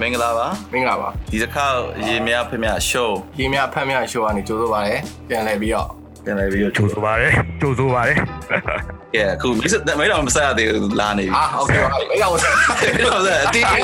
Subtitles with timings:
[0.00, 1.66] မင်္ဂလာပါ မင်္ဂလာပါ ဒီတစ်ခါ
[2.08, 5.88] ရေမြဖမြ show ရေမြဖတ်မြရှိုးကနေကြိုးဆိုပါရယ်ပြန်လည်ပြီးတော့
[6.24, 8.16] ပြန်လာပြီးတော့ ကြိုဆိုပါတယ်ကြိုဆိုပါတယ်
[9.14, 13.80] ကဲအခုမိတ်မိတ်တော်မဆက်ရသေးဘူးလာနေပြီ အာโอเคပါအဲ့တော့ မိတ်တော်ဆက်အတီးကား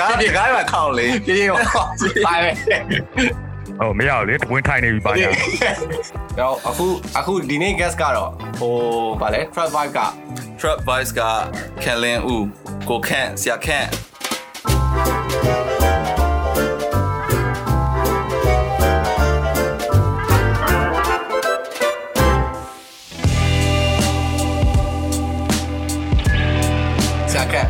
[0.00, 1.56] ကားကားမှာခေါင်းလေ ပြေးရော
[2.26, 2.54] ပါမယ်
[3.80, 5.28] ဟိုမရဘူးလေဝင်ထိုင်နေပြီပါညာ
[6.38, 6.86] တော့အခု
[7.18, 8.30] အခုဒီနေ့ guest ကတော့
[8.60, 8.74] ဟို
[9.20, 10.00] ဗာလဲ trap vibe က
[10.60, 11.20] trap voice က
[11.82, 12.44] ကန်လင်းဦး
[12.88, 14.07] ကိုခန့်ဆရာခန့် ဆရာခန့်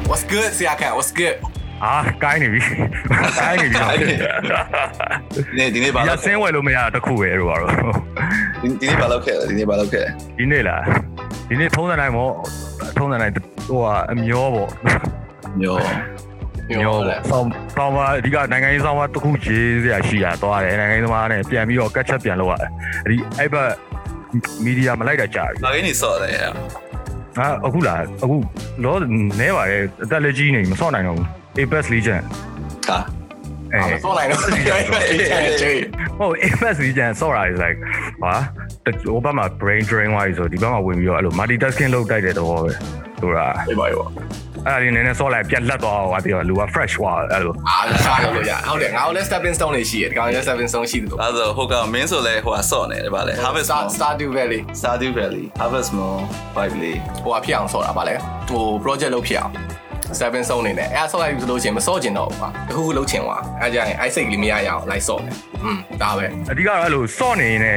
[0.10, 1.36] what's good ဆရာခန့် what's good
[1.84, 1.94] အာ
[2.24, 2.62] ကိုင်းနေပြီ
[3.40, 3.80] ကိုင်းနေပြီ
[5.36, 7.72] ဒီနေ့ဒီနေ့ဘာရလို့ဆင်းဝယ်လို့မရတခုပဲတို့ပါတော့
[8.62, 10.06] ဒီနေ့ဘာလို့ခဲ့ဒီနေ့ဘာလို့ခဲ့
[10.38, 10.82] ဒီနေ့လား
[11.50, 12.32] ဒီနေ့ထုံးစံတိုင်းပေါ့
[12.98, 14.70] ထုံးစံတိုင်းဟိုကအမျောပေါ့
[15.60, 15.84] မျိုး
[16.70, 22.70] မျောပေါ့ဆောင်းဆောင်းပါအဓိကနိုင်ငံရေးဆောင်းပါတစ်ခုရေးစရာရှိတာသွားတယ်နိုင်ငံရေးသမားနဲ့ပြန်ပြီးတော့ကတ်ချက်ပြန်လုပ်ရတယ်
[23.10, 23.70] ဒီအဲ့ဘက်
[24.64, 26.34] မီဒီယာမလိုက်တာကြာပြီဘာကိနေစော့တယ်
[27.38, 28.38] ဟာအခုလားအခု
[28.84, 28.96] လော
[29.40, 31.28] နဲပါတယ်အသက်လက်ကြီးနေမစော့နိုင်တော့ဘူး
[31.60, 32.24] Apex Legend
[32.90, 33.00] ဟာ
[33.74, 34.42] အဲအာမစောနိုင်တော့
[35.62, 35.80] ကျေး
[36.20, 37.78] ဟို Apex Legend စော့တာ is like
[38.24, 38.34] ဟာ
[39.04, 42.74] ဟိုဘက်မှာ brain drain ဝိုင်းဆိုဒီဘက်မှာဝင်ပြီးတော့အဲ့လို multitasking လုပ်တိုက်တဲ့သဘောပဲ
[43.22, 44.04] ဆိုတာအေးပါရော
[44.68, 55.90] အဲ့ဒါလေးနည်းနည်းစော့လိုက်ပြတ်လက်သွားတော့ဟာတည်းလူက fresh ွားအဲ့လိုအာစားလို့ရဟုတ်တယ်ငါတို့လည်း stepping stone တွေရှိတယ်ဒီကောင်လည်း stepping stone ရှိတယ်လို့အဲ့ဒါဟိုကမင်းဆိုလဲဟိုကစော့နေတယ်ဗာလေ harvest star stardew valley Stardew Valley harvest
[55.98, 56.20] more
[56.56, 58.16] vibe လေးဟိုကဖြစ်အောင်ဆော့တာဗာလဲ
[58.50, 59.54] ဟို project လုပ်ဖြစ်အောင်
[60.20, 65.34] seven ဆုံးနေတယ်အဲ့ဆော့လိုက်ပြီဆိုလို့ရှိရင်မဆော့ကျင်တော့ဘူးကွာတခုခုလုပ်ချင်သွားအဲ့ကြရင်အဲ့စိတ်ကလေးမရရအောင်လိုက်ဆော့တယ်
[65.64, 67.74] อืมဒါပဲအဓိကတော့အဲ့လိုစော့နေနေ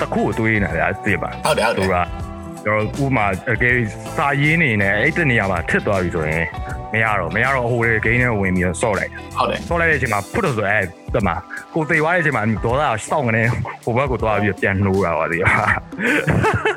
[0.00, 2.31] တစ်ခုအသွေးနေတာလေသိပါဟုတ်တယ်ဟုတ်တယ်
[2.64, 3.76] ကကျွန်တော်ဥမာအကယ်
[4.16, 6.44] စာရင်းနေနေအဲ့တနေရာမှာထစ်သွားပြီဆိုရင်
[6.92, 11.28] မရတော့မရတော့ဟိုလေဂိမ်းထဲဝင်ပြီးတော့စော့လိုက်ဟုတ်တယ်ဆော့လိုက်တဲ့အချိန်မှာဖုတ်တော့ဆိုအဲ့တမ
[11.74, 13.42] ကိုသိသွားတဲ့အချိန်မှာဒေါသစောင့်ကနေ
[13.84, 15.52] ဟိုဘက်ကိုသွားပြီးပြန်နှိုးတာပါဒီဟာ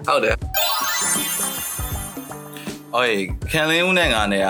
[0.08, 0.36] ဟုတ်တယ်။
[2.96, 3.08] အော်
[3.52, 4.50] ကန်လင်းဦးနဲ့ငါနဲ့က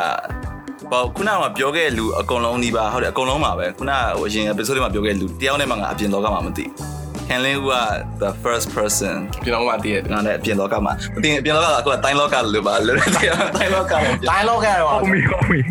[0.91, 6.73] ပေါ့ခုနကပြောခဲ့လူအကုန်လုံးဒီပါဟုတ်တယ်အကုန်လုံးပါပဲခုနကဟိုအရင် episode မှာပြောခဲ့လူတယောက်နဲ့မှငါအပြင်လောကမှာမသိဘူး။
[7.29, 7.75] ကန်လင်းဦးက
[8.23, 15.63] the first person ကျွန်တော်မှတည်ရတယ်ငါနဲ့အပြင်လောကမှာမသိရင်အပြင်လောကကအခုကတိုင်းလောကလို့ပါလို့တိုင်းလောကနဲ့ပြန်တိုင်းလောက်ခဲ့တော့ homie homie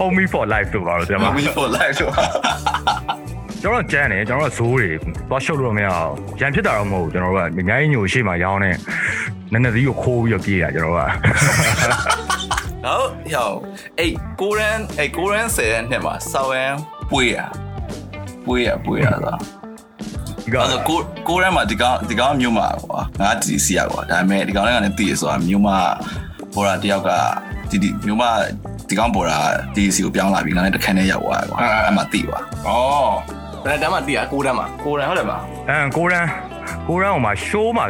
[0.00, 2.08] homie for life တို့ပါတော့ကျွန်တော် we for life ဆို
[3.62, 4.88] ကျွန်တော်ကြမ်းတယ်ကျွန်တော်ဇိုးတွေ
[5.28, 8.70] သွားရှုပ်လို့မရအောင်ရန်ဖြစ်တာတော့မဟုတ်ဘူးကျွန်တော်ကအများကြီးညိုရှိမှရောင်းနေ
[9.52, 13.50] နည်းနည်းသီးကိုခိုးပြီးတော့ပြေးတာကျွန်တော်ကဟုတ်ရော
[13.98, 16.74] အေးကိုရန်အေးကိုရန်ဆယ်နှစ်မှာဆောင်းရန်
[17.10, 17.38] ပွေးရ
[18.46, 19.57] ပွေးရပွေးရသာဒီက
[20.56, 20.98] အဲ့တော့ကို
[21.28, 25.78] ကိုရမ်းမှာဒီကောင်ဒီကောင်မြို့မှာကွာငါဒီစီရကွာဒါပေမဲ့ဒီကောင်လည်းကနေတည်ရဆိုတာမြို့မှာ
[26.54, 27.10] ပေါ်တာတယောက်က
[27.70, 28.30] ဒီဒီမြို့မှာ
[28.88, 29.38] ဒီကောင်ပေါ်တာ
[29.74, 32.70] ဒီစီကိုပြောင်းလာပြီးငါလည်းတစ်ခန်းနဲ့ရောက်သွားကွာအဲ့မှာတည်ပါဩ
[33.64, 36.26] ဘယ်တမ်းမှတည်ရကိုတမ်းမှကိုရမ်းဟုတ်တယ်မလားအဲကိုရန်
[36.88, 37.84] ကိုရန်ဟိုမှာ show မှာ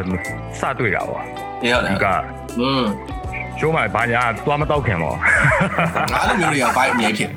[0.60, 1.22] စတွေ့တာပေါ့
[1.62, 2.06] အေးဟုတ်တယ်ဒီက
[2.60, 2.84] อืม
[3.58, 5.16] show မှာဘာညာသွားမတော့ခင်ပေါ့
[6.12, 7.30] ငါလိုမျိုးတွေကဘိုက်အမြဲဖြစ်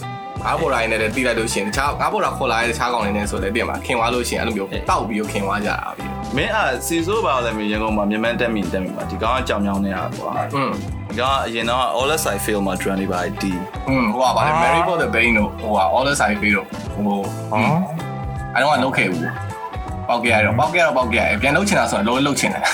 [0.44, 10.71] ငါပေါ်လာရင်လည်းတီးလိုက်လို့ရှိရင်တခြားငါပေါ်လာခေါ်လာတဲ့တခြားကောင်တွေနဲ့ဆိုလည်းပြင်မှာခင်သွားလို့ရှိရင်အဲ့လိုမျိုးတောက်ပြီးတော့ခင်သွားကြတာပြီး မင်းအာစီဆိုးပါလဲမြေရန်ကုန်မှာမြန်မာတက်မီတက်မီမှာဒီကောင်ကကြောင်ကြောင်နေတာကွာ อืม
[11.09, 13.53] ဒီကောင်ကအရင်တော့ all side film မှာ trend လေးပါဒီ
[13.88, 17.21] อืมဟိုကဗာလေ Mary for the Bane တို့ဟိုက All the Side ပြီးတော့ဟို ဟော
[18.54, 19.22] အဲ့တော့ကလုတ်ခဲ့ဘူး
[20.09, 22.65] ပေါက်ခဲ့ရတော့ပေါက်ခဲ့တော့ပေါက်ခဲ့ရပြန်လုတ်ချင်တာဆိုရင်လုံးလုတ်ချင်တယ်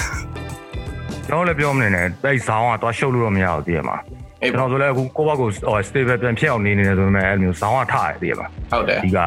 [1.26, 3.96] ကျွန်တော်လည်းပြောမနေနဲ့အဲ့ဇောင်းကသွားရှုပ်လို့တော့မရဘူးတည်ရမှာ
[4.41, 9.19] အေးကျွန်တော်ဆိုလည်းအခုကိုယ့်ဘက်ကိုဟို stable ပြန်ဖြစ်အောင်နေနေတယ်ဆိုပေမဲ့အဲ့လိုမျိုးဇောင်းကထားရတယ်တည်ရမှာဟုတ်တယ်ဒီက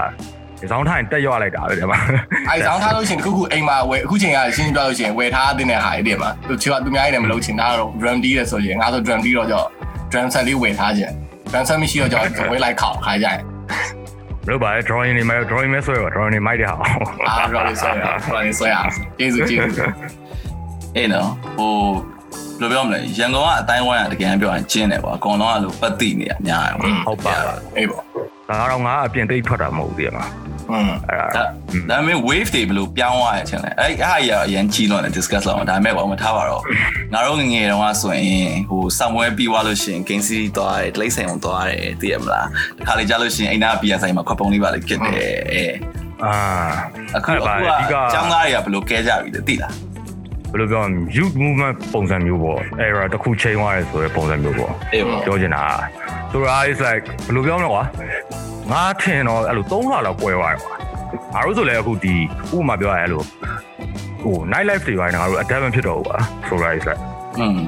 [0.70, 1.98] ဇောင်းထားရင်တက်ရွလိုက်တာပဲတည်ရမှာ
[2.48, 9.62] အဲ့ဆောင်းထားလို့ရှိရင်တစ်ခုခုအိမ်မှာဝယ်အခုချိန်ကရှင်းရှင်းပြောလို့ရှိရင်ဝယ်ထားတဲ့ဟာတွေတည်းမှာသူချောသူများကြီးလည်းမလုတ်ချင်တာတော့ drum D တဲ့ဆိုရင်ငါဆို drum D တော့ကြော
[10.12, 11.12] drum set လေးဝယ်ထားခြင်း
[11.50, 13.38] drum set မရှိတော့ကြောဝယ်လိုက်ခေါက်ခါကြရင်
[14.46, 16.76] ဘယ်လိုပါလဲ drawing နေမှာ drawing မဲဆွဲပါ drawing နေမိုက်တဲ့ဟာ
[17.28, 18.76] အာ draw လေးဆွဲရ draw လေးဆွဲရ
[19.18, 19.92] ကျေးဇူးကျေးဇူး
[20.96, 21.74] အေးနော်ဟို
[22.60, 28.02] ဘယ်လိုပြောမလဲရန်ကုန်ကအတိုင်းဝိုင်းကတကယ်ပြောရင်ကျင်းတယ်ကွာအကောင်လုံးကလို့ပတ်တိနေရများတယ်ကွာဟုတ်ပါပါအေးပေါ့
[28.48, 30.26] ဒါကတော့ငါအပြင်တိတ်ထွက်တာမဟုတ်ဘူးတည်ရမှာ
[30.72, 31.42] อืมအဲ့ဒါဒါ
[31.90, 36.62] ဒါပေမဲ့ wave တွေဘယ်လိုပြောင်းသွားရချင်းလဲအဲ့အဲ့ဟာကြီးကအရင်ကြီးလို့လည်း discuss လုပ်အောင်ဒါပေမဲ့ဘာမှမထားပါတော့
[37.12, 42.46] ငါတို့ငယ်ငယ်တုန်းကဆိုရင်ဟို somewhere ပြီးသွားလို့ရှိရင် game city သွားတယ် play ဆိုင်အောင်သွားတယ်သိရမလား
[42.78, 45.64] တခါလေကြားလို့ရှိရင်အိမ်နာပြည်ဆိုင်မှာခွက်ပုံးလေးပါလေကစ်တယ်အဲ
[46.24, 46.34] အာ
[47.16, 49.72] အခုအခုပါကအဓိကကျောင်းသားတွေကဘယ်လိုကဲကြပြီလဲသိလား
[50.52, 55.64] ဘယ်လိုပြောမလဲ youth movement ပုံစံမျိုးပေါ့ era တစ်ခုချိန်သွားတယ်ဆိုတဲ့ပုံစံမျိုးပေါ့အေးပေါ့ပြောချင်တာ
[56.30, 57.82] ဆိုတော့ is like ဘယ်လိုပြောမလဲကွာ
[58.72, 60.74] ငါထင်တော့အဲ့လို3လလောက်ပွဲသွားတယ်ကွာ
[61.34, 62.14] ငါတို့ဆိုလည်းအခုဒီ
[62.56, 63.22] ဥပမာပြောရရင်အဲ့လို
[64.22, 66.18] ဟို night life တွေပိုင်းငါတို့ adapt မဖြစ်တော့ဘူးကွာ
[66.48, 67.00] ဆိုတော့ is like
[67.40, 67.58] อืม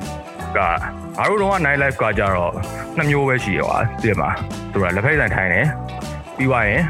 [0.57, 2.53] ကငါတို့တော့ night life ကကြတော့
[2.97, 4.31] နှစ်မျိုးပဲရှိရကွာသိရမှာ
[4.73, 5.67] သူကလက်ဖက်ဆိုင်ထိုင်တယ်
[6.37, 6.83] ပြီးသွားရင်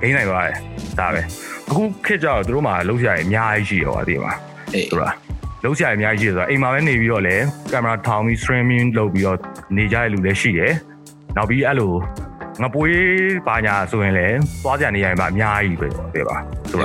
[0.00, 0.56] ဂိမ်းနိုင်သွားတယ်
[0.98, 1.20] ဒါပဲ
[1.68, 4.32] အခုခေတ်ကျတော့သူတို့မှာလုံးစရာအများကြီးရှိရောဒီမှာ
[4.74, 5.04] အေးသူက
[5.64, 9.38] လုံးစရာအများကြီးရှိဆိုတော့အိမ်မှာပဲနေပြီးတော့လည်းကင်မရာထောင်ပြီး streaming လုပ်ပြီးတော့
[9.76, 10.72] နေကြတဲ့လူလည်းရှိတယ်
[11.36, 11.92] နောက်ပြီးအဲ့လို
[12.62, 13.02] ငပွေး
[13.48, 16.36] ပါညာဆိုရင်လည်းသွားကြနေရရင်ပါအများကြီးပဲတဲ့ပါ
[16.70, 16.84] သူက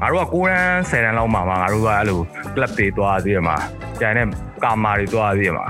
[0.00, 2.20] ငါတို့က9ရန်10ရန်လောက်မှာမှာငါတို့ကအဲ့လို
[2.54, 3.56] club တွေသွားသေးတယ်မှာ
[4.00, 4.26] ကျန်တဲ့
[4.64, 5.66] ကာမာတွေသွားသေးတယ်မှာ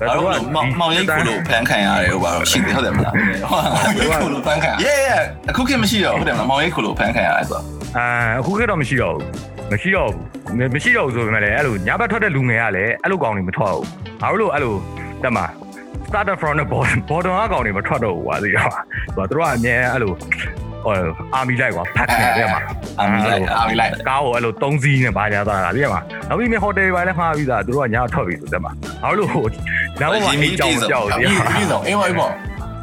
[0.00, 0.24] အဲ့တော့
[0.54, 3.14] မောင်မောင်ရိတ်ခုလို့ဖန်ခံရတယ်ဟုတ်ပါတော့ရှိတယ်ဟုတ်တယ်မလား
[3.96, 7.64] ကိုလိုပန်းခံ Yeah yeah အခုခေတ်မရှိတော့ဟုတ်တယ်မလားမောင်ရိတ်ခုလို့ဖန်ခံရတယ်ဆိုတော့
[7.98, 8.06] အာ
[8.38, 13.86] အခုကတော့မရှိတော့ဘူး မရှိတော့ဘူးမရှိတော့ဘူးဆိုပေမဲ့လည်းအဲ့လိုညဘက်ထွက်တဲ့လူငယ်ကလည်းအဲ့လိုကောင်တွေမထွက်ဘူး
[14.22, 14.74] ငါတို့လိုအဲ့လို
[15.22, 15.46] တက်မှာ
[16.08, 18.72] starter from the bottom bottom အကောင်တွေမထွက်တော့ဘူးကွာသိတော့
[19.16, 20.12] သူကတို့ကအမြဲအဲ့လို
[20.84, 20.94] ဟို
[21.34, 22.60] အာမီလိုက်ကွာဖတ်တယ်တဲ့မှာ
[23.00, 28.72] အာမီလိုက်အာမီလိုက်ကားကိုအဲ့လို၃စီးနဲ့ပါကြတာသိရမှာနောက်ပြီးမြဟိုတယ်ပိုင်းလည်းမှားပြီးသားတို့ကညထွက်ပြီဆိုတက်မှာ
[29.02, 29.46] ငါတို့လိုဟို
[30.00, 32.28] ညဘက်မှာအိမ်ကြောင်ကြောက်ပြသိရည့်မှာပြည့်စုံအေးပါအေးပါ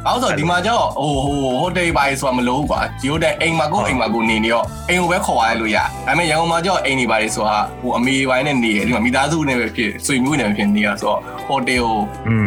[0.06, 11.96] အောက်ဆိုဒီမှာကျတော့ဟိုဟိုဟိုတယ်ပါဆိုတာမလို့ကွာဒီဟိုတယ်အိမ်မှာကိုအိမ်မှာကိုနေနေရောအိမ်ကိုပဲခေါ်ရလို့ရဒါပေမဲ့ရန်ကုန်မှာကျတော့အိမ်နေပါလေဆိုတာဟိုအမေပိုင်းနဲ့နေတယ်ဒီမှာမိသားစုနဲ့ပဲဖြစ်ဆွေမျိုးနဲ့ပဲဖြစ်နေရဆိုတော့ဟိုတယ်ကို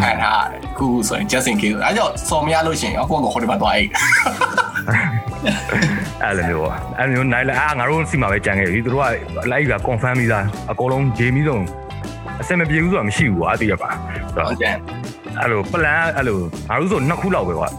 [0.01, 3.89] ဖန်ထားတယ်ခုခုဆိုရင် just in case အဲကြောင့်စော်မရလို့ရှိရင်အခုကဟိုတယ်မှာသွားအိတ်
[6.23, 11.63] အဲ့လိုမျိုးပေါ့အဲ့လိုမျိုးနိုင်လာအာငါတို့စီမှာပဲကြံခဲ့ပြီတို့ကလိုက်ပြီး confirm ပြီးသားအကုန်လုံးဂျေမီဆုံး
[12.41, 13.89] အစင်မပြေဘူးဆိုတာမရှိဘူးကွာသိရပါ
[14.33, 14.75] ဆိုတော့ဟုတ်တယ်
[15.41, 16.39] အဲ့လို plan အဲ့လို
[16.69, 17.69] ငါတို့ဆိုနှစ်ခုလောက်ပဲကွာ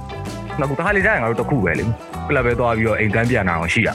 [0.59, 1.85] နှစ်ခုတစ်ခါလေကြာရင်ငါတို့တစ်ခုပဲလေ
[2.29, 3.95] ကလပ်ပဲသွားပြီးတော့အိမ်တန်းပြန်လာအောင်ရှိရတာ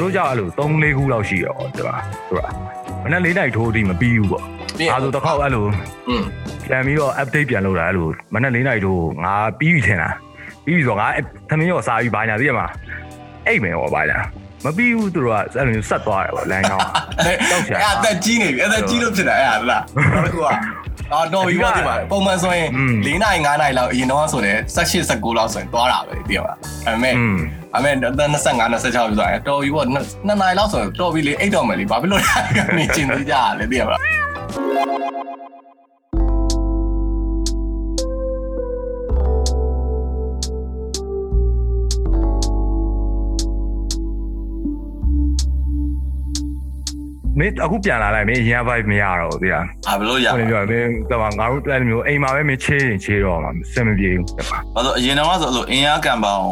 [0.00, 1.94] တို့ကြောင့်အဲ့လို3 4ခုလောက်ရှိရောဒီပါ
[2.30, 2.46] တို့က
[3.04, 4.44] မနေ့၄နိုင်ထိုးအထိမပြီးဘူးပေါ့
[4.90, 5.66] အဲဆိုတစ်ခေါက်အဲ့လို
[6.08, 6.22] อืม
[6.68, 10.10] ပြန်ပြီးတော့ update ပြန်လုပ်တာအဲ့လိုမနေ့၄နိုင်ထိုးငါပြီးပြီထင်တာ
[10.64, 11.06] ပြီးပြီဆိုတော့ငါ
[11.48, 12.66] သမင်းရောစားပြီးဘာညာသိရမှာ
[13.46, 14.18] အိတ်မယ်ဟောဘာညာ
[14.64, 16.88] မပြီးဘူးသူတို့ကအဲ့လိုမျိုးဆက်သွားတယ်ပေါ့လမ်းကြောင်း
[17.24, 19.82] အဲ့အသက်ကြီးနေပြီအသက်ကြီးလို့ဖြစ်တာအဲ့ဒါလား
[20.14, 20.46] နောက်တစ်ခုက
[21.12, 22.68] အော်တော့ပြီးပါဒီမှာပုံမှန်ဆိုရင်
[23.06, 27.36] ၄နိုင်၅နိုင်လောက်အရင်တော့ဆိုတယ်18 19လောက်ဆိုရင်သွားတာပဲသိရပါဒါပေမဲ့อืม
[27.74, 27.96] အမေ25
[28.32, 32.34] 26ဆိုရင်တော်ပြီပေါ့နှစ်နိုင်လောက်ဆိုရင်တော်ပြီလေအိတ်တော်မယ်လေဘာဖြစ်လို့လဲ
[32.78, 34.02] နေကျင်သေးကြရလဲသိရပါလား
[47.38, 56.46] မင်းအခုပြန်လာလိုက်မင်းအရင် vibe မရတော့ဘူးသိလားဘာလို့ရဟုတ်လဲတယ်ပြောမင်းကမှငါတို့အဲ့လိုမျိုးအိမ်မှာပဲမင်းချေးရင်ချေးတော့မှာစင်မပြေဘူးတဲ့ပါဘာလို့အရင်တော့ဆိုလို့အင်အားကံပေါင်း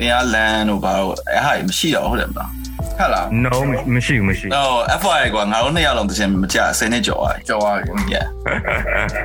[0.00, 2.50] အင်အားလန်တို့ဘာလို့အဲ့ဟာမရှိတော့ဟုတ်တယ်မလား
[2.98, 3.54] ဟုတ်လား no
[3.94, 7.82] မရှိဘူးမရှိတော့ FYI ကွာငါတို့နှစ်ယောက်လုံးတစ်ချိန်မကြ10နှစ်ကျော်သွားပြီကြော်ပါပြီ
[8.14, 8.26] Yeah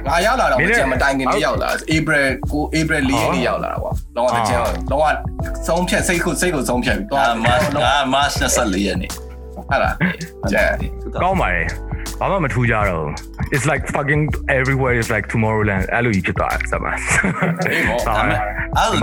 [0.07, 4.59] ငါရောက်လာတော့မကျန်မတိုင်ခင်လေးရောက်လာ April ကို April 4ရက်နေ့ရောက်လာတာကွာလောကတကျန်
[4.91, 5.03] လောက
[5.67, 9.11] သုံးဖြတ်စိတ်ကိုစိတ်ကိုသုံးဖြတ်ပြီးသွားအာမတ်ငါမတ်24ရက်နေ့
[9.69, 9.95] ဟုတ်လား
[10.51, 10.69] ကျန်
[11.23, 11.65] ကောင်းပါတယ်
[12.19, 13.11] ဘာမှမထူးကြတော့ဘူး
[13.55, 14.23] it's like fucking
[14.59, 16.91] everywhere is like tomorrowland အဲ့လိုကြီးဖြစ်သွားတယ်စပါ
[17.67, 18.29] အေးပေါ့ဆောဒါင်း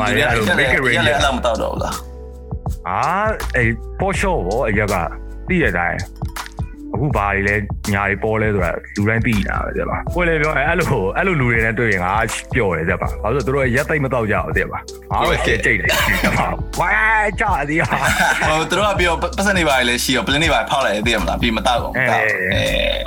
[0.00, 1.94] မဲ့တယ်အဲ့လိုဒီရက်အဲ့လိုရက် big ရက် range ရက်လောက်မတော့တော့ဘူးလား
[2.88, 3.00] အာ
[3.56, 4.94] အေးပေါ်ရှော့ဘောအရက်က
[5.48, 5.98] သိရတိုင်း
[6.94, 7.54] အခုဘာတွေလဲ
[7.94, 10.86] ညာတွေပေါ်လဲဆိုတာလူတိုင်းသိနေတာပဲတဲ့ပါကိုယ်လည်းပြောအဲ့လို
[11.16, 12.12] အဲ့လိုလူတွေနဲ့တွေ့ရင်ငါ
[12.54, 14.78] ပျော်တယ်တဲ့ပါဘာလို့ဆိုတော့ရက်သိမ့်မတော့ကြဘူးတဲ့ပါ
[15.10, 15.88] ငါတော့ကြိတ်ကြိတ်တယ်
[16.24, 16.46] တဲ့ပါ
[16.80, 17.98] ဝိုင်းကြသည်ဟာ
[18.48, 22.04] ဟိုသူတို့ကပြောပတ်စံနေပါလေရှိရောပလင်းနေပါဖောက်လိုက်သိရမလားပြီးမတော့ဘူးအဲ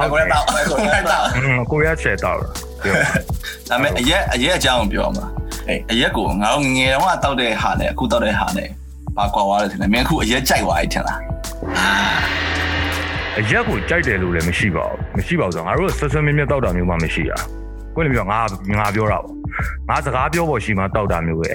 [0.01, 2.94] အခုလည်းတော့အခုလည်းတော့อืมကိုရချက်တော့တယ်
[3.69, 5.25] ဒါမဲ့အရက်အရက်အကြောင်းပြောမှာ
[5.92, 8.69] အရက်ကိုငါတို့ငယ်တုန်းကတောက်တဲ့ဟာနဲ့အခုတောက်တဲ့ဟာနဲ့
[9.18, 11.19] ဘာကွာသွားလဲထင်တယ်မင်းအခုအရက်ကြိုက်သွားပြီထင်လား
[13.39, 17.37] အရက်ကိုကြိုက်တယ်လို့လည်းမရှိပါဘူးမရှိပါဘူးဆိုတော့ငါတို့ဆက်ဆက်မြဲမြဲတောက်တာမျိုးမှမရှိတာ
[17.95, 18.39] ကိုယ်လည်းပြောငါ
[18.79, 19.33] ငါပြောတာပေါ့
[19.89, 21.51] ငါစကားပြောဖို့ရှိမှတောက်တာမျိုးပဲ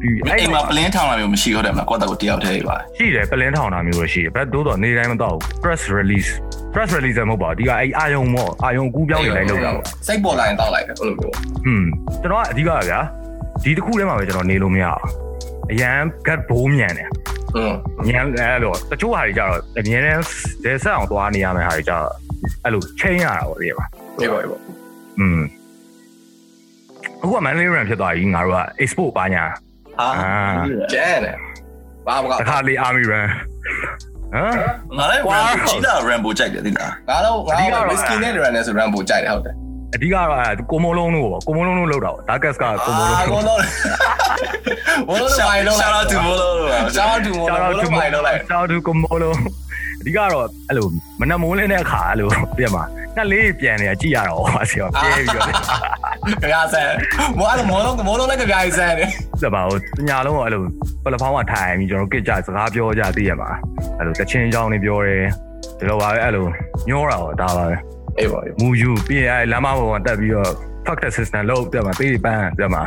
[0.00, 6.30] ပြီးအိမ်မှာပလင်းထောင်လာမျိုးမရှိဟုတ်တယ်မလားကွာတော့တယောက်တည်းပါရှိတယ်ပလင်းထောင်တာမျိုးပဲရှိတယ်ဘက်တိုးတော့နေတိုင်းမတောက်ဘူး press release
[6.74, 11.86] press release မဟုတ်ပါဘူးဒီကအဲ့အာယုံပေါ့အာယုံကူးပြောင်းနေလိုက်လောက်တာပေါ့စိတ်ပေါ်လာရင်တောက်လိုက်တယ်ဟုတ်လို့ပြောဟွန်း
[12.22, 13.00] ကျွန်တော်ကအဓိကကဗျာ
[13.64, 15.02] ဒီတစ်ခုထဲမှာပဲကျွန်တော်နေလို့မရအောင်
[15.72, 17.33] အရန် gut ဘိုးမြန်တယ်อืม
[18.08, 20.22] ညံအဲ့လိုတချို့ဟာတွေကြတော့အမြဲတမ်း
[20.64, 22.06] ဒဲဆက်အောင်သွားနေရမယ့်ဟာတွေကြတော့
[22.64, 23.84] အဲ့လိုချိန်ရတာပေါ့ဒီပါ
[24.20, 24.60] ဒီပေါ့ဒီပေါ့
[25.20, 25.40] อืม
[27.22, 29.44] အခုကမန်လေးရန်ဖြစ်သွားပြီငါတို့က export ပါညာ
[29.98, 30.08] ဟာ
[30.92, 31.36] ကျန်တယ်
[32.06, 33.28] ဘာမကတခါလေး army run
[34.34, 34.52] ဟမ်
[34.98, 39.54] ငါလည်း Rambo ကြီးတာ Rambo ကြိုက်တယ်သိလားငါတော့ငါတော့ whisky နဲ့ run နဲ့ဆို run ပို့ကြိုက်တယ်ဟုတ်တယ်
[39.94, 43.60] အဓိကတော့အဲ့ကိုမိုးလုံးလို့ပေါ့ကိုမိုးလုံးလို့လောက်တာပေါ့ဒါကတ်ကကိုမိုးလုံးအာကိုတော့
[45.08, 46.48] ဘောလုံးမိုင်လုံး Shout out to Bolo
[46.94, 49.38] ရှောင်းတူမော Shout out ဘော to လုံးမိုင်လုံးလိုက် Shout out to ကိုမိုးလုံး
[50.00, 50.86] အဓိကတော့အဲ့လို
[51.20, 52.84] မနက်မိုးလင်းတဲ့အခါအဲ့လိုပြမှာ
[53.16, 55.46] နှစ်လေးပြန်နေကြည့်ရတော့ဟောဆရာပြဲပြီးတော့
[56.42, 56.88] ကြရဆန်
[57.38, 59.08] ဘောအဲ့မောလုံးမောလုံးလည်းကြရဆန်တယ်
[59.42, 60.62] စပါဦးညာလုံးကအဲ့လို
[61.04, 63.50] ပလက်ဖောင်းကထိုင်ပြီးကျွန်တော်ကြစ်ကြစကားပြောကြသိရမှာ
[63.98, 65.22] အဲ့လိုတချင်းကြောင်းနေပြောတယ်
[65.78, 66.46] ဒီလိုပါပဲအဲ့လို
[66.88, 67.76] ညောတာပေါ့ဒါပါပဲ
[68.18, 70.50] အေးပါမူယူပြီးရင်အဲ့လမ်းမပေါ်မှာတက်ပြီးတော့
[70.86, 72.82] fuck the system လို့ပြမှာသေးပန်းပြမှာ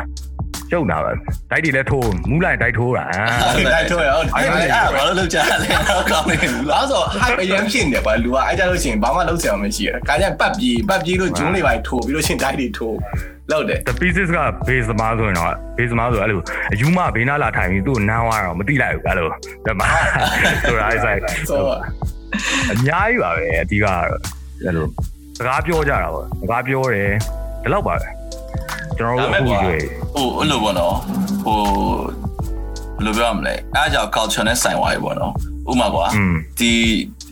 [0.72, 1.12] ကျုပ်တာပဲ
[1.51, 3.05] ဒိုက်တွေလည်းထိုးမူးလိုက်ဒိုက်ထိုးတာ
[3.74, 12.98] တိုက်ထိုးရဟုတ်အဲ့ဒါဘာလို့လောက်ကြလဲတော့ကောင်းနေဘူးလားလားဆို hype အရင်ဖြစ်နေတယ်ကွာလူကအဲ့ကြလို့ရှိရင်ဘာမှလုပ်စရာမရှိရခါကျပတ်ပြေးပတ်ပြေးလို့ဂျုံးတွေပါထိုးပြီးလို့ရှိရင်တိုက်တွေထိုး
[13.51, 16.39] လောက်တယ် the pieces က base သမားဆိုရင်တော့ base သမားဆိုအဲ့လို
[16.74, 19.27] အယူမဘေးနားလာထိုင်ပြီးသူ့နန်းသွားတော့မတိလိုက်ဘူးအဲ့လို
[19.65, 19.84] ဒါမှ
[20.67, 21.62] ဆိုတာ is like ဆို
[22.72, 24.03] အများကြီးပါပဲအဓိကကတော့
[24.65, 24.86] အဲ့လို
[25.38, 27.12] စကားပြောကြတာပေါ့စကားပြောတယ်
[27.63, 28.10] ဒီလောက်ပါပဲ
[28.98, 29.84] ကျွန်တော်ဒါတို့မဲ့အခုကွာကျွေး
[30.15, 30.96] ဟိုအဲ့လိုပေါ့နော်
[31.46, 31.58] ဟို
[32.98, 35.34] ဘယ်လိုပြောရမလဲအားကြောင့် culture နဲ့ဆိုင်သွားပြီပေါ့နော်
[35.70, 36.72] ဥပမာကွာอืมဒီ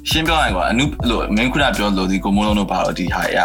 [0.09, 3.39] ရှင်းပြောရင်ကွာအနုလို့မင်းခုနပြောလို့ဒီကိုမိုးလုံးတို့ပါတော့ဒီဟာရ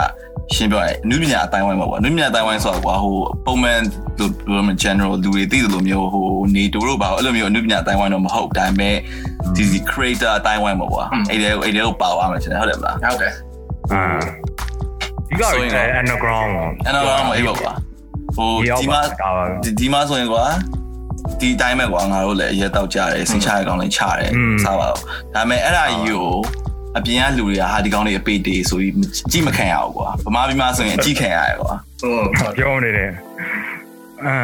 [0.54, 3.80] ရှင်းပြောရင်အနုပညာအတိုင်းဝိုင်းပါကွာအနုပညာအတိုင်းဝိုင်းဆိုတော့ကွာဟိုပုံမှန်
[4.18, 6.24] လို့ပြောမှ general လူတွေသိတယ်လို့မျိုးဟို
[6.54, 8.96] နေတူတို့ပါအဲ့လိုမျိုးအနုပညာအတိုင်းဝိုင်းတော့မဟုတ်ဒါပေမဲ့
[9.56, 13.32] ဒီဒီ creator အတိုင်းဝိုင်းပါကွာအဲ့ဒါအဲ့ဒါကိုပါသွားမှာချင်တယ်ဟုတ်တယ်မလားဟုတ်တယ်
[13.94, 14.04] အာ
[15.28, 16.52] ဒီကလည်း underground
[16.84, 17.72] အဲ့တော့တော့အေးပါကွာ
[18.36, 20.44] ဟိုဒီဒီမှာမှာဒီဒီမှာဆိုရင်ကွာ
[21.40, 24.30] ဒီတိုင်းမဲ့ကွာငါတို့လည်းအရက်တောက်ကြတယ်စိတ်ချရကောင်းလည်းချတယ်
[24.64, 25.00] စားပါတော့
[25.34, 26.26] ဒါပေမဲ့အဲ့ဒါကြီးကို
[26.96, 28.94] အပြင်ကလူတွေကဟာဒီကောင်းလေးအပေတေးဆိုပြီး
[29.32, 33.10] ကြည့်မခံရဘူးကွာဗမာပြည်မှာဆိုရင်အကြည့်ခံရတယ်ကွာဟုတ်ပြောနေတယ်
[34.26, 34.36] အာ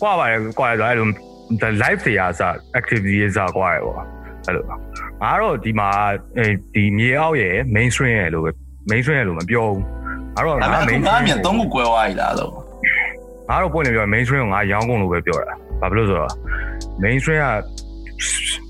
[0.00, 1.06] ကွာပါတယ်ကွာတယ်အဲ့လို
[1.62, 2.40] the live တွေအားစ
[2.78, 3.98] activity တွေစားကွာရပေါ့
[4.46, 4.64] အဲ့လို
[5.22, 5.88] ငါတော့ဒီမှာ
[6.74, 8.50] ဒီမြေအောက်ရဲ့ mainstream ရဲ့လို့ပဲ
[8.90, 9.80] mainstream ရဲ့လို့မပြောဘူး
[10.34, 12.52] ငါတော့ဒါငါပေမဲ့ mainstream ငါအမြင်သုံးခုကွဲသွားပြီလားလို့
[13.48, 16.32] ငါတော့ပွင့်နေပြော mainstream ကိုငါရောင်းကုန်လို့ပဲပြောတာဘာဖြစ်လို့ဆိုတော့
[17.04, 17.46] mainstream က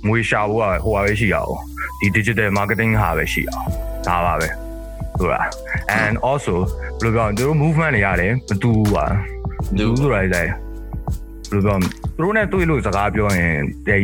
[0.09, 1.61] ငွေရှာဖို့ကဟိုပါပဲရှိရအောင်
[2.01, 3.67] ဒီ digital marketing ဟာပဲရှိအောင်
[4.07, 4.49] ဒါပါပဲ
[5.19, 5.47] ဟုတ်လား
[6.03, 6.55] and also
[7.01, 9.05] ဘယ်လိုပြောလဲသူတို့ movement တွေရတယ်မတူဘူးပါ
[9.69, 10.49] မတူဘူးဆိုတာလေဘယ်
[11.53, 13.55] လိုပြောသူတို့နဲ့တွေ့လို့စကားပြောရင်
[13.87, 13.97] ဒီ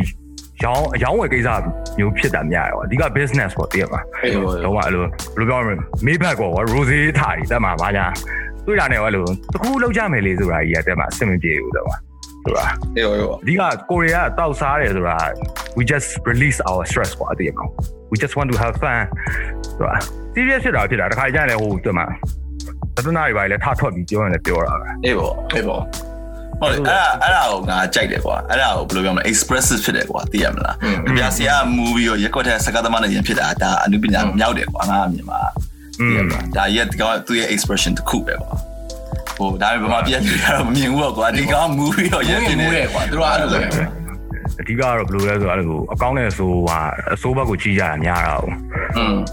[0.65, 1.49] ရောင်းအရောင်းဝယ်ကိစ္စ
[1.97, 5.75] မျိုးဖြစ်တာများတယ်ပေါ့အဓိက business ပေါ့တည်ရမှာအေးဟိုတော့အဲ့လိုဘယ်လိုပြောမလဲ
[6.05, 8.05] မေးဘက်ကော rose ထားတယ်တက်မှာဗာညာ
[8.65, 11.87] တွေ့တာနဲ့အဲ့လိုတခုလောက်ကြမယ်လေဆိုတာကြီးကတက်မှာအဆင်မပြေဘူးတော့
[12.43, 12.65] ဆိုတာ
[12.97, 15.17] အေးဟိုအဓိကကိုရီးယားတောက်စားတယ်ဆိုတာ
[15.77, 17.71] we just release our stress ပေါ့အတိအကောင်
[18.11, 18.99] we just want to have fun
[19.77, 19.95] ဆိုတာ
[20.35, 22.05] serious ဖြစ်တာဖြစ်တာတခါကြရင်လည်းဟိုတက်မှာ
[22.95, 25.81] သဒနာတွေပါလေထထွက်ပြီးပြောရင်လည်းပြောတာပဲအေးပေါ့အေးပေါ့
[26.61, 30.75] ဟုတ်တယ်အဲ့ဒါအဲ့ဒါကိုငါကြိုက်တယ်ကွာအဲ့ဒါကိုဘယ်လိုပြောမလဲ expressive ဖြစ်တယ်ကွာသိရမလား
[31.15, 35.39] ပြဆရာ movie ရောရက်ကွက်တဲ့စကားသမားနဲ့ရင်ဖြစ်တာဒါအနုပညာမြောက်တယ်ကွာငါအမြင်မှာ
[36.55, 38.51] ဒါရက်ကောင်သူရဲ့ expression တစ်ခုပဲကွာ
[39.37, 43.83] ဟိုဒါပေမဲ့ဘာပြည့်ပြည့်တော့မမြင်ဘူးကွာဒီကောင် movie ရောရက်တင်နေတယ်ကွာသူတို့အဲ့လိုပဲ
[44.59, 46.79] အဓိကတော့ဘယ်လိုလဲဆိုတော့အဲ့လိုအကောင့်နဲ့ဆိုဟာ
[47.13, 48.55] အစိုးဘက်ကိုကြီးကြတာများတာဟုတ်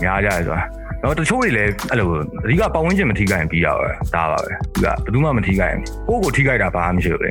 [0.03, 0.61] များကြတယ်ဆိုတာ
[1.03, 2.09] နော်တချို့တွေလည်းအဲ့လို
[2.45, 5.75] အဓိကပတ်ဝန်းကျင်မထိခိုက်ရင်ပြီးတာပဲဒါပါပဲသူကဘယ်သူမှမထိခိုက်
[6.09, 7.31] ဘူးကိုယ့်ကိုထိခိုက်တာဘာမှမရှိဘူးလေ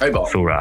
[0.00, 0.60] အဲ့ပါဆိုတာ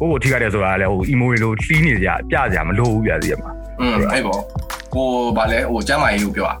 [0.00, 4.36] ကိုယ့်ကိုထိခိုက်တယ်ဆိုတာလည်းဟို emo တွေလို့စီးနေကြပြကြမလို့ဘူးပြစီရမှာอืมအဲ့ပါ
[4.94, 6.54] ကိုဘာလဲဟိုကျမ်းမာရေးလို့ပြောတာ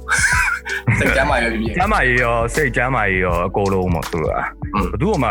[0.98, 5.28] စိတ်ကျမ်းမာရေးပြပြကျမ်းမာရေးရောစိတ်ကျမ်းမာရေးရောအကုန်လုံးပေါ့ဆိုတာဘယ်သူမှ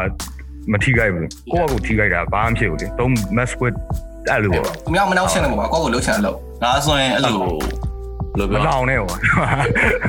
[0.71, 3.77] မထိခိုက်ဘူးကိုယ့်အကူထိခိုက်တာဘာမှဖြစ်ဘူးလေသုံး mask with
[4.29, 7.35] အဲ့လိုပေါ့သူများမနှောက်ရှင်းတယ်ပေါ့ကွာကိုယ့်ကိုလှုပ်ချင်လို့ဒါဆိုရင်အဲ့လို
[8.37, 9.15] လို့ပြောမလောင်နဲ့ဟော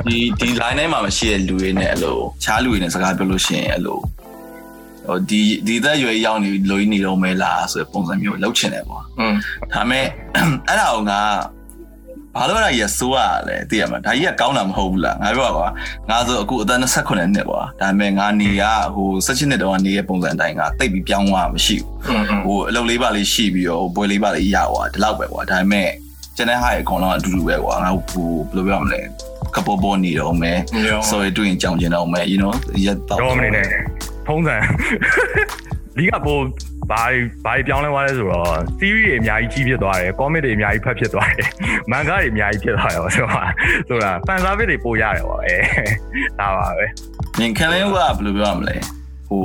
[0.09, 3.99] ဒီဒီ line ထဲမှာမရှိတဲ့လူတွေနဲ့အဲ့လိုချားလူတွေနဲ့စကားပြောလို့ရှိရင်အဲ့လို
[5.07, 9.35] ဟိုဒီဒီသက်ရွယ်ရောက်နေလိုရင်းနေတော့မဲလားဆိုတဲ့ပုံစံမျိုးလောက်ချင်တယ်ပေါ့อืม
[9.73, 10.05] ဒါမဲ့
[10.69, 11.21] အဲ့ဒါကငါ
[12.39, 15.69] ဘာလို့အဲ့ဒါကြီးဆိုးရလဲသိရမှာဒါကြီးကကောင်းတာမဟုတ်ဘူးလားငါပြောပါ
[16.11, 18.63] ငါဆိုအခုအသက်28နှစ်ပေါ့ဒါပေမဲ့ငါနေရ
[18.95, 21.93] ဟို16နှစ်တောင်ကနေရပုံစံအတိုင်းကတိတ်ပြီးပြောင်းသွားမှမရှိဘူး
[22.45, 25.89] ဟိုအလုပ်လေးပါလေးရှိပြီးတော့ပွဲလေးပါလေးရသွားဒီလောက်ပဲပေါ့ဒါပေမဲ့
[26.37, 29.01] ကျန်တဲ့ဟာရဲ့အကုန်လုံးအတူတူပဲကွာငါဟိုဘယ်လိုပြောမလဲ
[29.55, 30.59] ကပေါ်ပေါ်နေတော့မယ်
[31.09, 32.53] ဆိုရတွေ့ရင်ကြောင်ကျင်တော့မယ် you know
[32.85, 33.67] ရက်တော့တော့မနေနဲ့
[34.27, 34.57] ထုံးစံ
[35.97, 36.39] ဒီကပို
[36.91, 37.05] ဘာ
[37.45, 41.49] ဘာပြောင်းလဲသွားလဲဆိုတော့ series တွေအများကြီးကြီးဖြစ်သွားတယ် comic တွေအများကြီးဖတ်ဖြစ်သွားတယ်
[41.93, 43.43] manga တွေအများကြီးဖြစ်သွားတယ်ဆိုတာ
[43.89, 45.57] ဆိုတာ fan service တွေပို့ရတယ်ပေါ့အဲ
[46.39, 46.87] ဒါပါပဲ
[47.39, 48.77] မြင်ခံလင်းကဘယ်လိုပြောရမလဲ
[49.30, 49.44] ဟို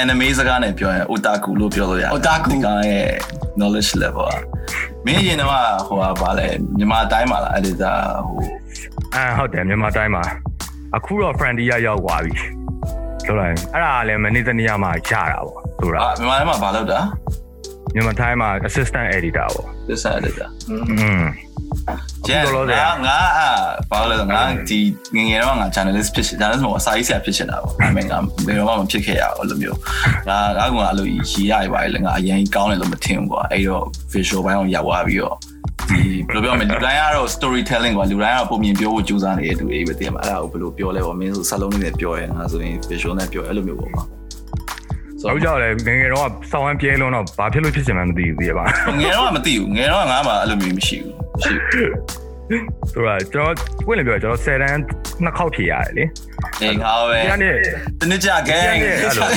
[0.00, 3.08] anime စကားနဲ့ပြောရင် otaku လို့ပြောလို့ရတယ် Otaku ဒီကောင်ရဲ့
[3.58, 4.40] knowledge level อ่ะ
[5.06, 5.50] မင်းရင်တော့
[5.86, 7.92] ဟိုဟာဗာလဲမြန်မာတိုင်းမှာလားအဲ့ဒါ
[8.26, 8.40] ဟို
[9.14, 10.24] အာဟုတ်တယ်မြန်မာတိုင်းမှာ
[10.96, 12.34] အခုတော့ frontier ရောက်သွားပြီ
[13.24, 17.00] ဆိုတော့အဲ့ဒါလည်းမနေ့တနေ့မှရတာပေါ့ဆိုတာ အာမြန်မာတိုင်းမှာဗာလို့တာ
[17.94, 20.46] မြန်မာတိုင်းမှာ assistant editor ပေါ့ သစ္စာလက်တာ
[20.90, 21.22] อืม
[22.27, 23.49] ကျန်အခုလောလောဆယ်ငါငါအာ
[23.91, 24.79] ဘာလို့လဲဆိုတော့ငါဒီ
[25.15, 29.77] ငယ်ငယ်တော့ငါ journalist ဖြစ် journalist မှာစာရေးဆရာဖြစ်ချင်တာပေါ့ဒါပေမဲ့ငါဘယ်တော့မှမဖြစ်ခဲ့ရဘူးအဲ့လိုမျိုး
[30.27, 35.35] ငါငါကအဲ့လိုရီရရပါလေငါအရင်ကောင်းတယ်လို့မထင်ဘူးကွာအဲ့တော့ visual ဘိုင်းအောင်ရောက်သွားပြီးတော့
[35.89, 44.03] ဒီဘယ်လိုပြောမလဲလူတိုင်းကတော့ storytelling ကွာလူတိုင်းကတော့ပုံမြင်ပြောဖို့ကြိုးစားနေတဲ့သူတွေပဲတည်မှာအဲ့ဒါကိုဘယ်လိုပြောလဲပေါ့မင်းဆိုစလုံးလေးနဲ့ပြောရဲငါဆိုရင် visual နဲ့ပြောအဲ့လိုမျိုးပေါ့ကွာ
[45.21, 48.63] ဟုတ်ကြတယ်ငယ်ငယ်တော့စောင်းဝမ်းပြဲလုံးတော့ဘာဖြစ်လို့ဖြစ်ချင်မှမသိဘူးသိရပါ
[48.99, 51.91] ငယ်တော့မသိဘူးငယ်တော့ငါမှအဲ့လိုမျိုးမရှိဘူးမရှိဘူး
[52.91, 53.55] ဆိုတော့ကျွန်တော်
[53.85, 54.81] ပွင့်လေပြောကျွန်တော်10တန်း
[55.23, 56.05] နှစ်ခေါက်ဖြေရတယ်လေ
[56.61, 57.53] အေးငါပဲဒီကနေ့
[57.99, 59.29] တနစ်ကြ gang ဒီကနေ့အဲ့လို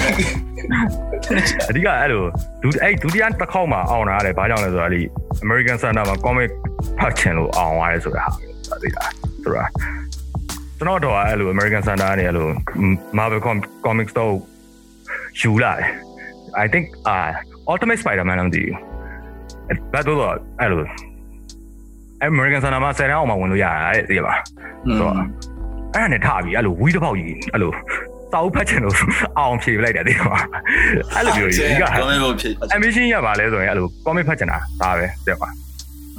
[1.70, 2.22] အဓိကအဲ့လို
[2.62, 5.02] ဒုအဲ့ဒုတိယတစ်ခေါက်မှာအောင်တာလေဘာကြောင့်လဲဆိုတော့အဲ့ဒီ
[5.44, 6.50] American Center မှာ comic
[6.98, 9.10] ဖတ်ချင်လို့အောင်သွားရဲဆိုတာဟာသိလား
[9.42, 9.68] ဆိုတော့
[10.78, 12.48] ကျွန်တော်တော့အဲ့လို American Center ကနေအဲ့လို
[13.18, 13.40] Marvel
[13.86, 14.32] Comics တော့
[15.40, 15.88] ယူလာတယ်
[16.64, 16.84] I think
[17.14, 17.28] uh
[17.72, 18.76] Ultimate Spider-Man လို့မသိဘူး
[19.92, 20.82] ဘတ်တော့အဲ့လို
[22.28, 24.34] American Center မှာဆယ်တန်းအောင်မှဝင်လို့ရတာတဲ့သိရပါ
[24.86, 25.14] ဆိုတော့
[25.94, 27.72] အဲ့ဒါနဲ့ထပြီအဲ့လိုဝီးတစ်ပေါက်ကြီးအဲ့လို
[28.34, 28.96] တောက်ဖတ်ချင်လို့
[29.38, 30.36] အောင်ဖြေလိုက်တယ်သိရပါ
[31.14, 35.48] အဲ့လိုမျိုးကြီးအဓိက comic book ဖြစ် ambition ရပါလဲဆိုရင်အဲ့လို comic ဖတ်ချင်တာဒါပဲသိပါ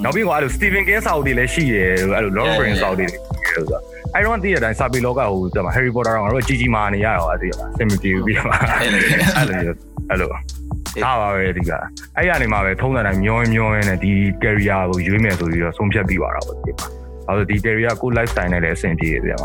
[0.03, 3.81] နောက်ပြီးတော့အဲ့လို Stephen King စာအုပ်တွေလည်းရှိတယ်အဲ့လို Lord of the Rings စာအုပ်တွေလည်းရှိတယ်ဆိုတော့
[4.15, 9.01] အဲ့တော့တည့်ရတိုင်းစာပေလောကဟိုကျမ Harry Potter တော့ငါတို့ကြီးကြီးမာနေရတော့အသိရပါစင်မပြေဘူးပြီးတော့အဲ့လို
[9.37, 11.71] အဲ့လိုဒါပါပဲဒီက
[12.17, 14.11] အဲ့ရနေမှာပဲထုံးတဲ့တိုင်းမျောမျောရင်းနဲ့ဒီ
[14.43, 16.87] career ကိုရွေးမယ်ဆိုပြီးတော့ဆုံးဖြတ်ပြီးသွားတာပေါ့ဒီမှာ
[17.27, 19.37] အဲ့တော့ဒီ career ကို lifestyle နဲ့လည်းအဆင်ပြေတယ်ဗျာ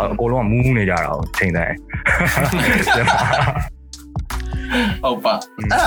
[0.00, 1.76] အကုန်လုံးကမူးနေကြတာကိုချိန်တိုင်း
[5.02, 5.84] ဟုတ်ပါအဲ့ဒါ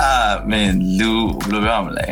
[0.50, 2.06] မင်းလူဘယ်လိုပြောရမလဲ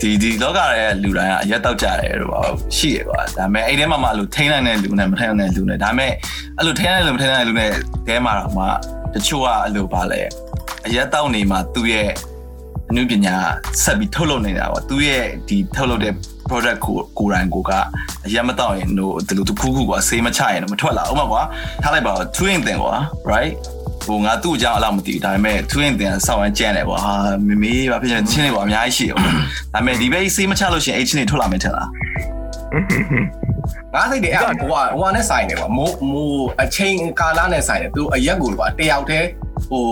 [0.00, 2.40] ဒီဒီလောကရဲ့လူတိုင်းကအရက်တောက်ကြတယ်လို့ပါ
[2.76, 6.12] ရှိရကွာဒါပေမဲ့အဲ့ထဲမှာမှလို့ထိန်းနိုင်တဲ့လူနဲ့မထိန်းနိုင်တဲ့လူနဲ့ဒါပေမဲ့
[6.56, 7.70] အဲ့လိုထိန်းနိုင်တဲ့လူမထိန်းနိုင်တဲ့လူနဲ့
[8.08, 8.64] တဲမှာတော့မှ
[9.14, 10.20] တချို့ကအဲ့လိုပါလဲ
[10.86, 12.08] အရက်တောက်နေမှာသူ့ရဲ့
[12.90, 13.36] အနုပညာ
[13.82, 16.14] ဆက်ပြီးထုတ်လုပ်နေတာပေါ့သူ့ရဲ့ဒီထုတ်လုပ်တဲ့
[16.48, 17.72] project ကိုကိုယ်တိုင်ကိုက
[18.26, 21.42] အရက်မတောက်ရင်တို့ဒီလိုတစ်ခုခုကွာဆေးမချရင်တော့မထွက်လာအောင်ပါကွာ
[21.82, 22.94] ထားလိုက်ပါတော့ twin တင်ကွာ
[23.30, 23.52] right
[24.06, 27.14] ဟိုငါသူ့အကြောင်းအလောက်မသိဘူးဒါပေမဲ့ twin တင်ဆောက်ရမ်းကြံ့တယ်ပေါ့ဟာ
[27.46, 29.32] မမေးဘာဖြစ်လဲချင်းတွေပေါ့အများကြီးရှိတယ်ပေါ့ဒါ
[29.72, 31.88] ပေမဲ့ဒီဘက်ဆေးမချလို့ရှိရင်အဲ့ချင်းတွေထွက်လာမယ်ထင်လား
[33.94, 39.28] ငါစိတ်တွေအဲ့ဟိုဟိုဟာနဲ့ဆိုင်တယ်ကွာမိုးမိုးအချိန်ကာလနဲ့ဆိုင်တယ်သူအရက်ကိုကွာတယောက်တည်း
[39.70, 39.84] ဟို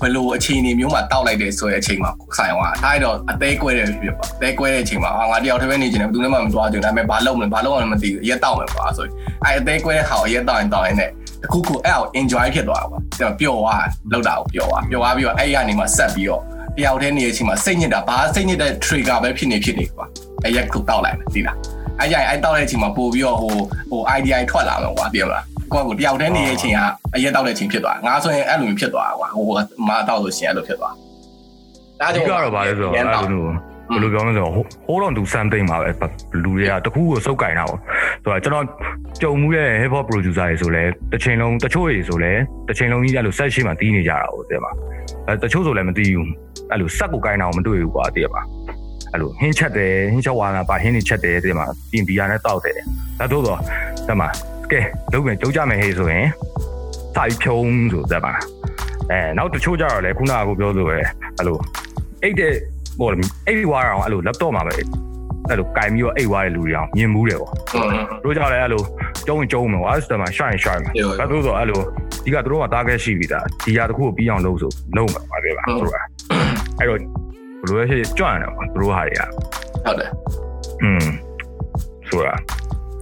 [0.00, 9.06] ဘယ်လိုအချိန်နေမျိုးမှာတောက်လိုက်တယ်ဆိုတဲ့အချိန်မှာဆိုင်သွားဒါအဲ့တော့အသေးကွဲတယ်ဖြစ်ပါအသေးကွဲတဲ့အချိန်မှာဟာငါတယောက်တည်းပဲနေချင်တယ်ဘယ်သူမှမသွားကြဘူးဒါပေမဲ့ဘာလုပ်မလဲဘာလုပ်အောင်မသိဘူးအရက်တောက်မယ်ကွာဆို
[9.44, 11.10] အဲ့အသေးကွဲတဲ့ဟာကိုအရက်တောက်ရင်တောက်ရင်နဲ့
[11.42, 13.00] တခုခုအဲ့အောင် enjoy ဖြစ်သွားတာကွာ
[13.40, 16.42] ပျော်သွားလောက်တာကိုပျော်သွားပျော်သွားပြီးတော့အဲ့ရနေမှာဆက်ပြီးတော့
[16.76, 20.06] တယောက်တည်းနေတဲ့အချိန်မှာစိတ်ညစ်တာဘာစိတ်ညစ်တဲ့ trigger ပဲဖြစ်နေဖြစ်နေကွာ
[20.46, 21.56] အရက်ကိုတောက်လိုက်မယ်သိလား
[22.00, 23.54] အဲ့ကြရင်အဲ့တောက်တဲ့အချိန်မှာပို့ပြီးတော့ဟို
[23.90, 26.80] ဟို idea ထွက်လာမှာကွာပြောမလားကိုကကိုတယောက်တည်းနေတဲ့အချိန်က
[27.14, 29.44] အရက်တောက်တဲ့အချိန်ဖြစ်သွားငါဆိုရင်အဲ့လိုမျိုးဖြစ်သွားကွာဟို
[29.88, 30.94] မတောက်လို့ရှိရင်အဲ့လိုဖြစ်သွား
[32.02, 34.54] အဓိကတော့ဗာလဲဆိုတော့အဲ့လိုမျိုး ဘယ်လိုပြောမလဲဆိုတော့
[34.86, 35.90] hold on to something မှာပဲ
[36.44, 37.80] လူတွေကတခုကိုစုပ်ကင်တာပေါ့
[38.24, 38.64] ဆိုတော့ကျွန်တော်
[39.22, 42.32] ကြုံမှုတဲ့ hip hop producer တွေဆိုလဲတစ်ချိန်လုံးတချို့တွေဆိုလဲ
[42.68, 44.70] တစ်ချိန်လုံးကြီးအဲ့လို set ရှိမှတီးနေကြတာဟုတ်တယ်ပါ
[45.26, 46.28] အဲတချို့ဆိုလည်းမတီးဘူး
[46.70, 48.40] အဲ့လို set ကိုကင်တာကိုမတွေ့ဘူးကွာတည်ပါ
[49.12, 52.78] အဲ့လိုဟင်းချက်တယ်ဟင်းချက်ဝါနာပါဟင်းနေချက်တယ်တည်မှာပြင်ဘီယာနဲ့တောက်တယ်
[53.18, 53.58] ဒါတို့တော့
[54.08, 54.22] တမ
[54.72, 54.80] ကဲ
[55.12, 56.26] လုံးမယ်ကြုံကြမယ်ဟေးဆိုရင်
[57.16, 58.32] စာပြီးဖြုံးဆိုတတ်ပါ
[59.10, 60.94] အဲနောက်တချို့ကြတော့လေခုနကကိုပြောလို့ပဲ
[61.36, 61.58] အဲ့လို
[62.22, 62.52] အိတ်တဲ့
[62.98, 63.08] ဟို
[63.48, 67.52] အိတ်ဝါအောင်အဲ့လို laptop မှာပဲအဲ့လိုကင်ပြီးတော့အိတ်ဝါတဲ့လူတွေအောင်မြင်မှုတယ်ပေါ့
[68.24, 68.82] တို့ကြလည်းအဲ့လို
[69.26, 71.80] ကျုံကျုံမှာကွာစတမှာ shine shine မှာဘာလို့ဆိုအဲ့လို
[72.24, 75.94] ဒီကတို့က target ရှိပြီသားဒီဟာတစ်ခုကိုပြီးအောင်လုပ်ဆိုလုပ်မှာပါပဲပါဆိုတော့
[76.80, 79.22] အဲ့တော့ဘယ်လိုလဲဖြစ်ကြွတယ်ပေါ့တို့ဟာတွေက
[79.84, 80.10] ဟုတ်တယ်
[80.82, 81.06] อืม
[82.08, 82.34] ဆိုတာ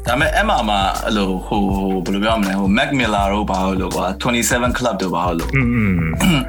[0.08, 1.62] ဒါပေမဲ့အဲ့မှာမှအဲ့လိုဟို
[2.04, 4.06] ဘယ်လိုပြောမလဲဟို Mac Miller တို့ဘာလို့ကွာ
[4.42, 5.62] 27 club တို့ဘာလို့อื
[5.92, 5.96] ม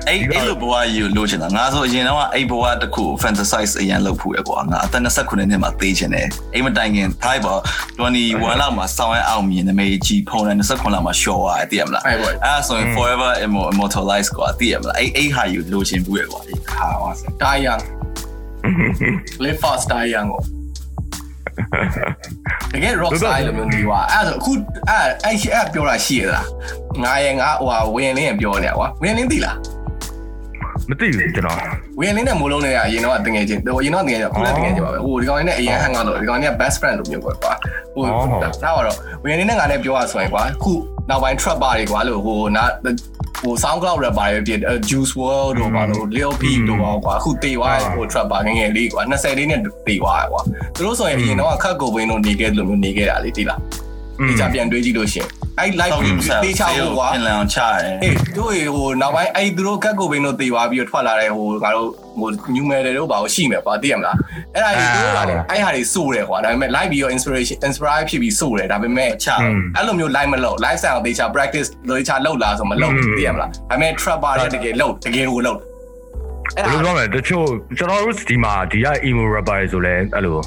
[0.07, 7.61] အဲ့အဲ့လိုဘဝကြီးကိုလိုချင်တာငါဆိုအရင်တော့အဲ့ဘဝတစ်ခု fantasize အရင်လုပ်ဖို့ရကွာငါအသက်29နှစ်မှာသေးချင်တယ်အိမ်မတိုင်ခင် type ပေါ့
[8.05, 17.79] 21လောက်မှာဆောင်းရအောင်မြင်နမေကြီးဖုန်းနဲ့29လောက်မှာ show ရတယ်သိရမလားအဲ့ဒါဆိုရင် forever immortalize ကွာသိရမလားအဲ့အဲ့ဟာယူလိုချင်ဘူးရကွာဟာပါစတာယန်
[19.43, 20.41] live fast တာယန်ကို
[22.73, 24.51] တကယ် rock style လိုမျိုးနေွာအဲ့ဒါဆိုအခု
[24.89, 26.47] အဲ့အဲ့ရှိအဲ့ပြောတာရှိရလား
[27.03, 29.57] ငါရဲ့ငါဟိုဟာဝင်းလင်းရပြောနေတာကွာဝင်းလင်းသိလား
[30.89, 31.57] မသိဘူးကျွန်တော်
[31.99, 37.53] ဝင်းလင်းနဲ့မိုးလုံးနဲ့အရင်တော့တငယ်ချင်းဟိုအရင်တော့တငယ်ချင်းခုလည်းတငယ်ချင်းပါပဲဟိုဒီကောင်လေးနဲ့အရင်ဟန်ကတော့ဒီကောင်လေးက best friend လို့မျိုးပေါ့ကွာ
[37.93, 38.09] ဟိုဒါ
[38.87, 40.71] တော့ဝင်းလင်းနဲ့ငါနဲ့ပြောရဆိုရင်ကွာခု
[41.09, 42.63] နောက်ပိုင်း trap bar တွေကွာလို့ဟိုနာ
[43.41, 50.41] ဟို SoundCloud rapper တွေဖြစ် Juice WRLD တို့ပါလို့ Lil Peep တို့ပါကွာအခုတေသွားဟို trap bar ငယ်ငယ်လေးကွာ20လေးနဲ့တေသွားကွာ
[50.75, 53.59] သူတို့ဆိုရင်အရင်တော့ခတ်ကိုဘင်းတို့နေခဲ့လို့မျိုးနေခဲ့တာလေတိလား
[54.27, 55.27] ဒီကြပြန်တွေးကြည့်လို့ရှင်
[55.59, 55.93] အဲ့ live
[56.43, 64.17] တေးချဖို့ကွာပြင်လန်အောင်ချရတယ်အေးတို့ဟိုနောက်ပိုင်းအဲ့သူတို့ကတ်ကိုဘင်းတို့တေသွားပြီးတော့ထွက်လာတဲ့ဟိုငါတို့ဟို new metal တို့ဘာလို့ရှိမယ်ကွာသိရမလား
[64.53, 69.27] အဲ့ဒါကြီးတို့ကလည်းအဲ့ဟာတွေစိုးတယ်ကွာဒါပေမဲ့ live ပြီးတော့ inspiration inspire ဖြစ်ပြီးစိုးတယ်ဒါပေမဲ့ချ
[69.75, 75.59] အဲ့လိုမျိုး live မလုပ် live sound တေချာ practice လို့ချာလုပ်လာဆိုမလုပ်သိရမလားဒါပေမဲ့ trap bar တဲ့တကယ်လုပ်တကယ်ကိုလုပ်
[76.57, 77.45] အဲ့ဘယ်လိုဒါပြောမလဲတချို့
[77.77, 80.37] ကျွန်တော်တို့ဒီမှာဒီက emo rapper တွေဆိုလဲအဲ့လို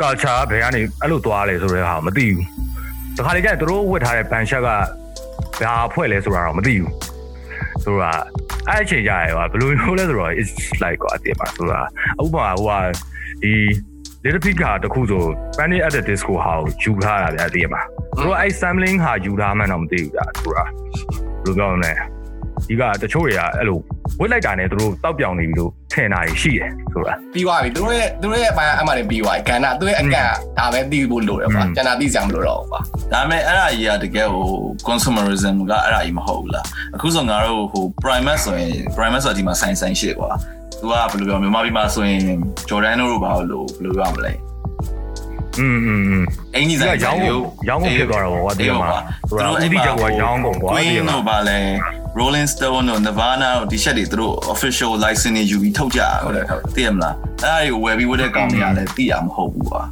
[0.00, 2.46] culture ဘယ်ကနေအဲ့လိုသွားလဲဆိုတဲ့ဟာမသိဘူး
[3.16, 4.68] တခါလေကျရင်သူတို့ဝတ်ထားတဲ့ band shirt က
[5.66, 6.90] ဘာဖွဲ့လဲဆိုတာတော့မသိဘူး
[7.84, 8.02] သူက
[8.68, 11.80] အဲ့အချိန်ကြရပါဘယ်လိုမျိုးလဲဆိုတော့ it's like ကွာတင်ပါဆိုတာ
[12.24, 12.78] ဥပမာဟိုဟာ
[13.42, 13.52] ဒီ
[14.24, 15.22] little pig ကတခုဆို
[15.58, 17.80] panic at the disco ဟာကိုယူထားတာဗျာတင်ပါ
[18.16, 20.68] သူကအဲ့ sampling ဟာယူထားမှန်းတော့မသိဘူးဗျာသူကဘယ်
[21.44, 21.92] လိုပြောမလဲ
[22.69, 23.79] ဒီကတချို့တွေကအဲ့လို
[24.19, 32.79] ဝစ်လိုက်တာနဲ့သူတို့တောက်ပြောင်နေပြီလို့ထင်တာရှိတယ်ဆိုတာ ပြီးသွားပြီသူတို့ရဲ့သူတို့ရဲ့အပိုင်းအမှန်တွေပြီးသွားပြီကဏ္ဍသူတို့ရဲ့အကန့်ဒါပဲသိဖို့လိုတယ်ကွာကျန်တာသိစရာမလိုတော့ဘူးကွာ
[33.11, 34.45] ဒါပေမဲ့အဲ့ဒါကြီးကတကယ်ဟို
[34.87, 36.65] consumerism ကအဲ့ဒါကြီးမဟုတ်ဘူးလား
[36.95, 40.29] အခုဆိုငါတို့ဟို primer ဆိုရင် primer ဆိုတာဒီမှာဆိုင်ဆိုင်ရှိကွာ
[40.79, 42.21] သူကဘယ်လိုပြောမြန်မာပြည်မှာဆိုရင်
[42.69, 44.33] Jordan တို့ဘာလို့ဘယ်လိုပြောမလဲ
[45.59, 46.23] อืมอืมอืม
[46.55, 48.89] အင်ကြီး ဒီ ဆိုင် ကရောင်းကုန်ရောင်းကုန်ဖြစ်သွားတော့ဗောဒီမှာ
[49.29, 51.57] သူတို့ဥတီချက်ကိုရောင်းကုန်ကွာဒီ Queen မှာ တို့ဗာလဲ
[52.18, 59.82] Rolling Stone တို့ Nirvana တို့ဒီချက်တွေသူတို့ official license တွေယူပြီးထုတ်ကြတာဟုတ်တယ်သိရမလားအဲ့ဒါတွေကိုဝယ်ပြီးဝယ်တဲ့ကောင်တွေကလည်းသိရမဟုတ်ဘူးကွာ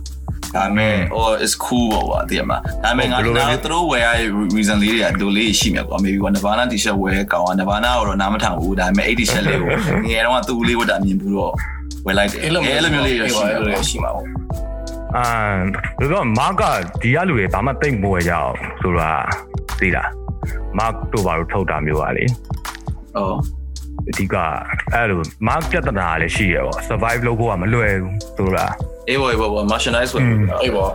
[0.54, 9.42] ဒါပေမဲ့ or is cool ပေါ့ကွာသိရမလားဒါပေမဲ့ငါတို့သူတို့ဝယ်ရတဲ့ reason လေးတွေကဒီလေးရှိမြတ်ကွာ maybe က Nirvana t-shirt ဝယ်တဲ့ကောင်က Nirvana ကိုတော့နားမထောင်ဘူးဒါပေမဲ့အဲ့ t-shirt
[9.48, 9.68] လေးကို
[10.08, 11.52] ငယ်တော့သူ့လေးဝတ်တာမြင်ဘူးတော့
[12.06, 14.26] ဝယ်လိုက်တယ်အဲ့လိုမျိုးအဲ့လိုမျိုးလေးရရှိတယ်အဲ့လိုမျိုးရှိမှာပေါ့
[15.16, 15.24] အာ
[15.98, 16.62] ဘယ်တော့မာက
[17.02, 19.10] ဒီကလူတွေဘာမှတိတ်မဝယ်ကြအောင်ဆိုတာ
[19.80, 20.21] သိလား
[20.78, 22.24] မာတို့ဘာလို့ထုတ်တာမျိုးပါလေ
[23.14, 23.36] ဟုတ်
[24.10, 24.34] အဓိက
[24.92, 28.66] အဲ့လိုမာပြဿနာလည်းရှိရပေါ့ survive လုပ်ဖို့ကမလွယ်ဘူးဆိုတာ
[29.08, 30.24] အေးဘောအေးဘော merchandise ဝယ်
[30.62, 30.90] အေးပေါ့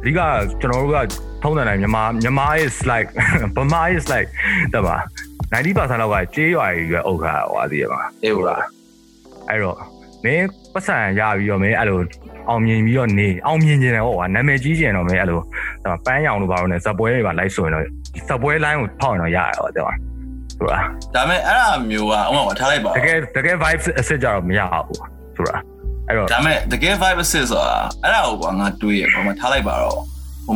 [0.00, 0.20] အဓိက
[0.60, 1.06] ကျွန်တော်တို့က
[1.42, 3.08] ထုံးတယ်နိုင်မြန်မာမြန်မာ is like
[3.56, 4.28] ဗမာ is like
[4.74, 4.96] တပါ
[5.52, 8.56] 90%လောက်ကကြေးရွာကြီးရွယ်အုပ်ခါဟောဒီမှာအေးဘော
[9.48, 9.76] အဲ့တော့
[10.24, 11.98] မင်းပတ်စံရပြီးတော့မင်းအဲ့လို
[12.48, 15.40] အောင်မြင်ပြီးတော့နေအောင်မြင်နေတယ်ဟောကွာနာမည်ကြီးကျင်တော့မင်းအဲ့လို
[16.06, 17.84] ပန်းရောင်လို့ပါတော့ねဇပွဲတွေပါလိုက်ဆိုရင်တော့
[18.28, 19.94] ဇပွဲ line ကိုဖောက်ရင်တော့ရတယ်ဟောတဲ့မှာ
[20.56, 20.78] ဆိုတာ
[21.14, 25.00] ဒါပေမဲ့အဲ့ဒါမျိုးကဥပမာထားလိုက်ပါတကယ်တကယ် vibes အစစ်ကြတော့မရဘူး
[25.36, 25.56] ဆိုတာ
[26.08, 30.04] အဲ့တော့ဒါပေမဲ့တကယ် vibe assist ဆိုတာအဲ့ဒါကိုကွာငါတွေးရပေါ့မထားလိုက်ပါတော့ဟို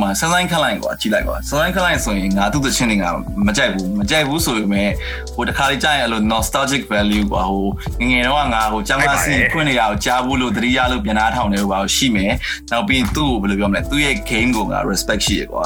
[0.02, 3.04] မှာစမ်းဆိုင်ခက်လိုက်ကွာကြည့်လိုက်ကွာစမ်းဆိုင်ခက်လိုက်ဆိုရင်ငါသူ့သချင်းတွေက
[3.46, 4.90] မကြိုက်ဘူးမကြိုက်ဘူးဆိုပေမဲ့
[5.34, 7.68] ဟိုတခါလေးကြာရင်အဲ့လို nostalgic value ကွာဟို
[8.00, 12.32] ငငယ်တော့ငါဟိုចောင်းသားစီဖွင့်နေရအောင်ကြားဘူးလို့တတိယလို့ပြန်လာထောင်နေလို့ပါရှိမယ်
[12.70, 15.64] နောက်ပြီးသူ့ကိုဘယ်လိုပြောမလဲသူ့ရဲ့ game ကိုငါ respect ရှိရကွာ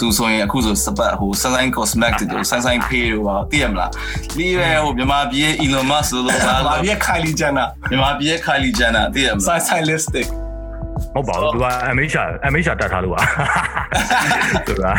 [0.00, 3.90] သူဆိုရင်အခုဆိုစပတ်ဟိုစမ်းဆိုင် cosmetic တို့စမ်းဆိုင် pay တို့ပါသိရမလား
[4.38, 6.32] လီးရဲဟိုမြန်မာပြည် Elon Musk လို့ပါ
[6.66, 10.47] ဘာပြက်ခိုင်လီဂျန်နာမြန်မာပြည် Kylie Jenner သိရမလားဆို
[11.14, 11.66] ဟုတ်ပါဘူးသူက
[11.96, 12.16] MH
[12.52, 13.20] MH တက်ထားလို့ပါ
[14.68, 14.92] ဆိုတာ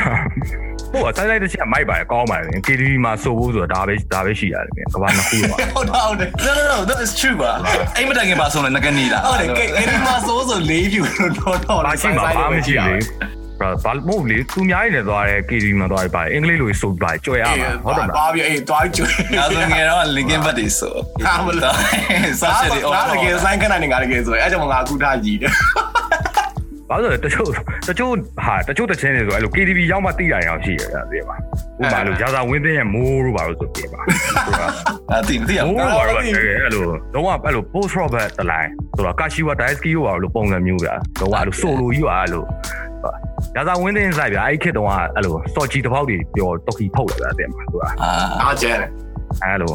[0.91, 7.51] ဟိုအတိုင်းလိုက်တဲ့ချက်မိုက်ပါတယ်ကောင်းပါတယ် KTV မှာစိုးဖို့ဆိုတာဒါပဲဒါပဲရှိရတယ်ကဘာနှစ်ခုပါဟုတ်တော့ဟုတ်တယ် No no no that is true ပါ
[7.97, 13.69] အိမ်မတိုင်ခင်ပါဆုံးလဲငကနေလားဟုတ်တယ်ကဲအဲ့ဒီမှာစိုးဆို၄ view လို့တော့တော့ဘာရှိမှာဘာမရှိလေဘာ ဘာ
[14.07, 20.93] မဟုတ်လေသူများနေသွားတယ် KTV မှာသွားပြီပါတယ်အင်္ဂလိပ်လိုဆိုပါကြွယ်ရမှာဟုတ်တယ်မလားဘာပြအေးတွားကျွေးငါဆိုငယ်တော့ Linkin Park တွေဆို
[21.25, 21.73] ဟာမလို့
[22.41, 25.51] စားချက်တွေငါတကယ်ဆိုင်ခဏနေငါတကယ်ဆိုအဲ့ကြောင့်ငါကူထားကြည့်တယ်
[26.89, 27.49] ဘာလို့လဲတချို့
[27.87, 28.13] တချို့
[28.45, 31.37] ဟာတချို့တချင်းတွေဆိုအဲ့လို KTV ရောက်မှတိတာရောင်ရှိရတယ်သိပါဥ
[31.79, 33.99] ပမာလို့ရာဇာဝင်းသိရဲ့မိုးတို့ဘာလို့ဆိုပြပါ
[34.47, 34.67] ဆိုတာ
[35.11, 36.31] အတိမသိရမိုးဘူးတို့ဘာလို့လဲ
[36.63, 42.43] အဲ့လိုတော့အဲ့လို post robert တလိုင်းဆိုတော့ kashiwa daisuke တို့ဘာလို့ပုံစံမျိုးပြတော့အဲ့လို solo ကြီးပါအဲ့လို
[43.55, 48.75] ရာဇာဝင်းသိဆိုင်ပြအဲ့ခေတ်တုန်းကအဲ့လိုစော်ချီတစ်ပေါက်တွေပြောတော်ကီဖုတ်လာတယ်မှာဆိုတာအာအားကျန်
[49.43, 49.73] အဲ့လို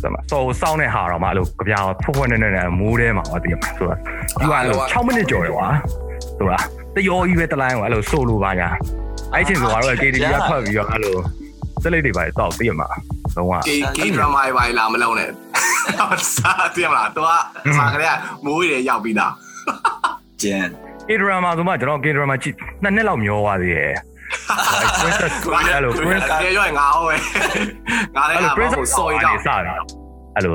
[0.00, 3.98] ဆိုတော့စောစောင်းတဲ့ဟာတော့မှအဲ့လိုကြပြာဖွဖွနဲ့နဲ့မိုးထဲမှာဟောတည်မှာဆိုတော့
[4.40, 5.68] ဒီကအဲ့လို6မိနစ်ကျော်တယ်ကွာ
[6.38, 6.58] ဆိုတာ
[6.94, 8.68] တယောကြီးပဲတလိုင်းကွာအဲ့လိုဆိုလိုပါညာ
[9.34, 11.16] အဲ့ချင်းဆိုတော့ KTV ကထွက်ပြီးတော့အဲ့လို
[11.82, 12.88] စက်လေးတွေပါတောက်တည်မှာ
[13.36, 15.30] တော့ကကေကေဒရမာတွေပါလာမလုံးနဲ့
[16.36, 17.28] စားတယ်မလားတော့
[17.78, 18.10] စားကြရ
[18.44, 19.32] မိုးရရောက်ပြီးသား
[20.42, 20.66] ကျန်
[21.08, 23.94] ကေဒရာမာဆိုမှကျွန်တော်ကေဒရာမာကြည့်နှစ်နှစ်လောက်မျောသွားသေးတယ်
[25.02, 25.34] princess
[25.72, 27.14] အဲ့လို princess ကေရွငါဟောပဲ
[28.16, 29.56] ငါလည်းအဲ့လိုဟို princess စော်ရတော့စတာ
[30.36, 30.52] အဲ့လို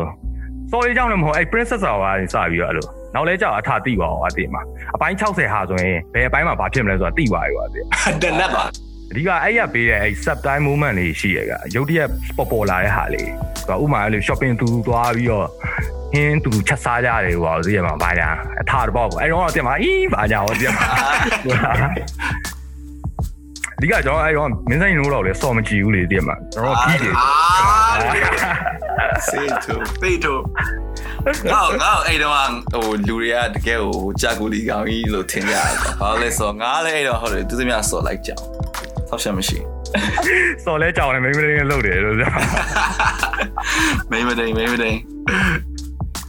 [0.72, 4.62] စော်ရကြောင့်လည်းမဟုတ်အဲ့ princess ဆိုတာကနေစပြီးတော့အဲ့လိုနောက်လဲကြောက်အထာတိပါအောင်အတိမှာ
[4.96, 7.80] အပိုင်း60ဟာဆိုရင်ဘယ်အပိုင်းမှာဘာဖြစ်မလဲဆိုတာတိပါရွာတိ
[8.22, 8.64] တနက်ပါ
[9.12, 12.08] အဓိကအဲ့ရပေးတဲ့အဲ့ subtime moment လေးရှိရကရုပ်တရက်
[12.38, 13.30] ပေါ်ပေါ်လာတဲ့ဟာလေး
[13.70, 15.50] သူကဥမာအဲ့လို shopping တူတူသွားပြီးတော့ဟ
[16.24, 18.30] င်းတူတူချက်စားကြတယ်ဟိုသိရမှာဘာညာ
[18.62, 20.86] အထာတပေါ့အဲ့တော့တင်မှာအီးဘာညာဟောတင်မှာ
[23.82, 27.30] ဒီကကျွန်တော်အဲ့တော့မင်းဆိုင်နိုးတော့လေစော်မကြည့်ဘူးလေတင်မှာကျွန်တော်ကြီးတယ်အာ
[29.30, 30.42] စေးတူသိတော့
[31.52, 32.34] ငါငါအဲ့တော့
[32.72, 38.42] ဟိုလူတွေကတကယ်ဟိုကြာကူလီကောင်ကြီးလို့ထင်ကြတယ်ဘာလို့လဲဆိုငါလည်းအဲ့တော့ဟုတ်တယ်သူသမီးဆော်လိုက်ကြအောင်
[39.10, 39.58] ဆောက်ရှက်မရှိ
[40.64, 42.32] စော်လဲကြောင်နေမိမလေးလုပ်တယ်လို့ပြော
[44.12, 44.98] မိမတိန်မိမတိန်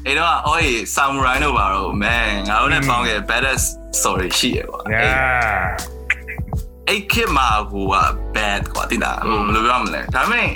[0.08, 0.62] အဲ့တော့အော်
[0.94, 3.62] ဆာမူရိုင်းတို့ပါတော့ man ငါတို့နဲ့ပေါင်းခဲ့ badass
[3.98, 5.02] story ရှိရပါအဲ့ညာ
[6.88, 7.96] အဲ့ခေတ်မှာဟိုက
[8.36, 10.48] bad ကွာတိတာဟိုဘယ်လိုပြောမလဲဒါပေမဲ့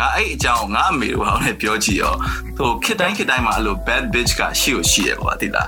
[0.00, 2.14] ငါအဲ့အကြောင်းငါအမေတို့ဟောင်းနဲ့ပြောကြည့်ရော
[2.58, 5.62] ဟိုခေတ်တိုင်းခေတ်တိုင်းမှာအဲ့လို bad bitch ကရှိကိုရှိရကွာတိတာ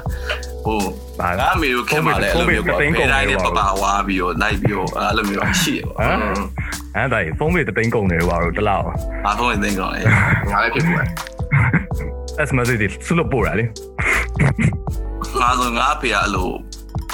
[0.64, 0.78] ဟို
[1.20, 6.20] ဘာငါအမေတို့ခေတ်မှာလည်းအဲ့လိုမျိုးကွာဘယ်တိုင်းနဲ့ပပဝါပြီးတော့လိုက်ပြီးတော့အဲ့လိုမျိုးရှိရကွာဟမ်
[6.96, 8.84] အဲ့ဒါဖုန်းမေတသိန်းကုန်တယ်ဘာလို့တလောက်
[9.24, 10.00] ဘာဖုန်းနဲ့သိကောင်းလဲ
[10.52, 12.13] ငါလည်းဖြစ်ဘူး
[12.48, 13.64] S message တွေဆုလို့ပို့တာလေ
[15.40, 16.50] ငါဆိုငါအဖေကအဲ့လို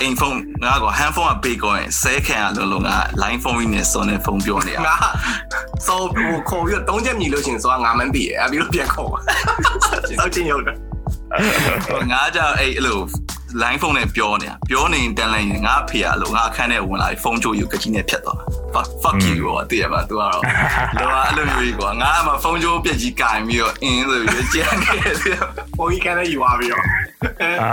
[0.01, 4.97] အိမ်ဖုန်းငါက hand phone ကပေးကောရင်ဆဲခံရလို့လို့ငါ line phone နဲ့စောနေဖုန်းပြောနေရငါ
[5.87, 9.19] စောဟိုခေါ်ပြီးတော့၃ချက်မြည်လို့ရှရင်စောကငါမှန်းသိရအဲ့ပြီးတော့ပြန်ခေါ်ပါ
[10.19, 10.77] စောက်ချင်းရောက်တယ်
[12.13, 12.99] ငါကြောင့်အဲ့အဲ့လို
[13.63, 18.39] line phone နဲ့ပြောနေတာပြောနေတန်လိုက်ရင်ငါအဖေရလို့ငါအခန်းထဲဝင်လာပြီးဖုန်းချိုးယူကကြီးနဲ့ဖြတ်သွား
[18.75, 20.33] fuck fuck you ရောတည်ရမှာ तू ကတော့
[21.01, 25.17] လောအဲ့လိုမျိုးကြီးကွာငါအမဖုန်းချိုးပြက်ကြီးကင်ပြီးတော့အင်းဆိုပြီးကြမ်းနေတယ်
[25.79, 26.85] ဘုန်းကြီးကနေယူသွားပြီးတော့
[27.63, 27.73] အာ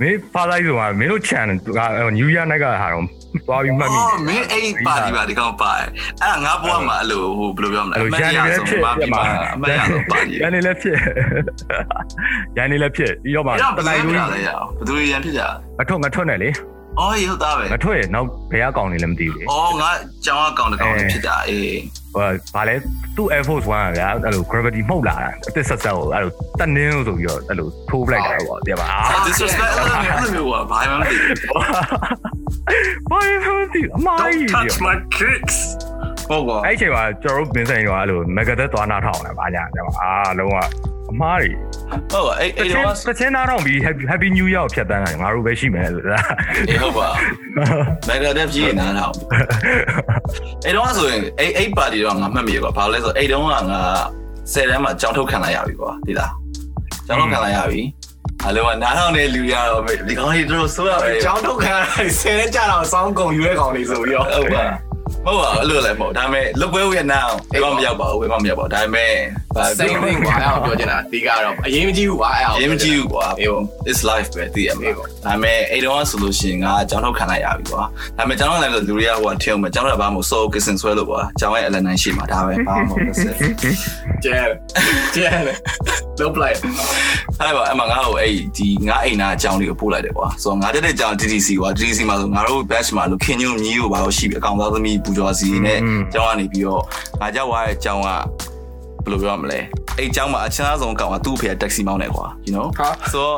[0.00, 1.80] မင်းဖားလိုက်ဆိုမှာမင်းတို့ channel က
[2.18, 3.04] New Year night ကဟာတော့
[3.46, 5.88] သွားပြီးမှတ်မိအော်မင်းအဲ့ပါဒီပါဒီကောင်ပါအဲ့
[6.20, 9.22] ဒါငါဘွားမှာအဲ့လိုဟိုဘယ်လိုပြောမလဲအဲ့လိုရန်နေလည်းဖြစ်ပါပြီးမှာ
[9.54, 10.96] အမရတော့ပါကြီးရန်နေလည်းဖြစ်
[12.56, 15.42] ရန်နေလည်းဖြစ်ပြီးတော့မှအဲ့တော့တဘယ်လိုက်လိုလို့လဲရအောင်ဘယ်သူရန်ဖြစ်ကြ
[15.78, 16.48] မထွက်မထွက်နဲ့လေ
[17.00, 19.90] အော်ဟုတ်သားပဲမထွက်ရင်နောက်ဘယ်အကောင်နေလဲမသိဘူးလေအော်ငါ
[20.26, 21.76] ကျောင်းအကောင့်တစ်ကောင်ဖြစ်တာအေး
[22.14, 22.74] ဟိုဗာလဲ
[23.16, 31.40] သူ့ Air Force 1ကဗျာအဲ့လို gravity မှုတ်လာတာအစ်ဆက်ဆက်ကိုအဲ့လိုတက်နင်းလို့ဆိုပြီးတော့အဲ့လိုထိုးပလိုက်တာပေါ့တဲ့ပါအာ disrespect အဲ့လိုမျိုးအဲ့လိုမျိုးဘာမှမသိဘူး
[33.10, 35.56] ဘာလို့ဒီအမား Don't ကြီး touch my kicks
[36.28, 40.56] ဟုတ်ကောအဲ့အချိန်မှာကျွန်တော်တို့မင်းဆိုင်ရောအဲ့လို Megadeth သွားနာထောင်တယ်ဗာညာတဲ့ပါအာလုံးဝ
[41.10, 41.56] အမားကြီး
[42.12, 46.20] ဟုတ်ပါအဲ့တအဲ့ချတော့င်းတချင်းနာထောင်ပြီး Happy Happy New Year ကိုဖြတ်တန်းတာငါတို့ပဲရှိမယ်ဆိုတာ
[46.68, 47.08] အေးဟုတ်ပါ
[48.08, 49.12] မဂ္ဂဒက်ကြီးနားတော့
[50.64, 53.80] အဲ့တော့ဆိုရင်အဲ့အဲ့ပါတီတော့ငါမှတ်မိရကွာဘာလို့လဲဆိုအဲ့တုန်းကငါ
[54.52, 56.32] 10တန်းမှာကြောင်းထုတ်ခံလိုက်ရပြီကွာဒီလား
[57.06, 57.80] ကြောင်းထုတ်ခံလိုက်ရပြီ
[58.44, 61.74] အဲ့လိုကနားထောင်တဲ့လူရတော့ဒီကောင်ကြီးတို့ဆိုရပဲကျောင်းထုတ်ခံ
[62.18, 64.64] ဆယ်နဲ့ကြာတော့စောင်းကုန်ယူတဲ့ကောင်လေးဆိုပြီးတော့ဟုတ်ပါ
[65.26, 67.20] မဟုတ်ပါအဲ့လိုလည်းမဟုတ်ဒါပေမဲ့လုတ်ပွဲဝရနာ
[67.52, 69.12] ဘယ်မှမရောက်ပါဘူးဘယ်မှမရောက်ပါဘူးဒါပေမဲ့
[69.56, 77.82] ဘာစိတ်မင်းကွာအဲ့အောင်ပြောချင်တာဒီကတော့အရေးမကြီးဘူးကွာအဲ့အောင်ရေးမကြည့်ဘူးကွာအေးပေါ့ it's life ပဲတည်ရမှာအေးပေါ့ဒါပေမဲ့အဲ့တော့ဆိုလို့ရှိရင်ငါအကြောင်းထုတ်ခံလိုက်ရပြီကွာ
[78.16, 83.14] ဒါပေမဲ့ကျွန်တော်လည်းလူတွေကဟိုထင်းအောင်မကျွန်တော်ကဘာမှမစိုးကစင်ဆွဲလို့ကွာကျွန်တော်ရဲ့ L9 ရှိမှာဒါပဲဘာမှမဟုတ်ဘူး
[84.24, 84.38] ကျဲ
[85.14, 85.30] ကျဲ
[86.20, 86.56] လုံးပလိုက်
[87.40, 95.78] အဲ့ပါအမငါ့ကိုအဲ့ဒီငါအိမ်နာအကြောင်းလေးကိုပို့လိုက်တယ်ကွာဆိုတော့ငါတက်တဲ့အကြောင်း DDC ကွာ DDC မှာဆိုငါတို့ batch မှာလို့ခင်ညွန့်မြည်ကိုဘာလို့ရှိပြီအကောင်သားသမီးပူကျော်စီနဲ့
[96.14, 96.82] ကျောင်းကနေပြီးတော့
[97.20, 98.08] ငါကြောက်သွားတဲ့အကြောင်းက
[99.04, 99.60] ဘယ်လိုပြောရမလဲ
[99.98, 103.28] အဲ့ကျောင်းမှာအချမ်းအဆုံးအကောင်ကသူ့အဖေကတက္ကစီမောင်းနေကွာ you know ဟာဆို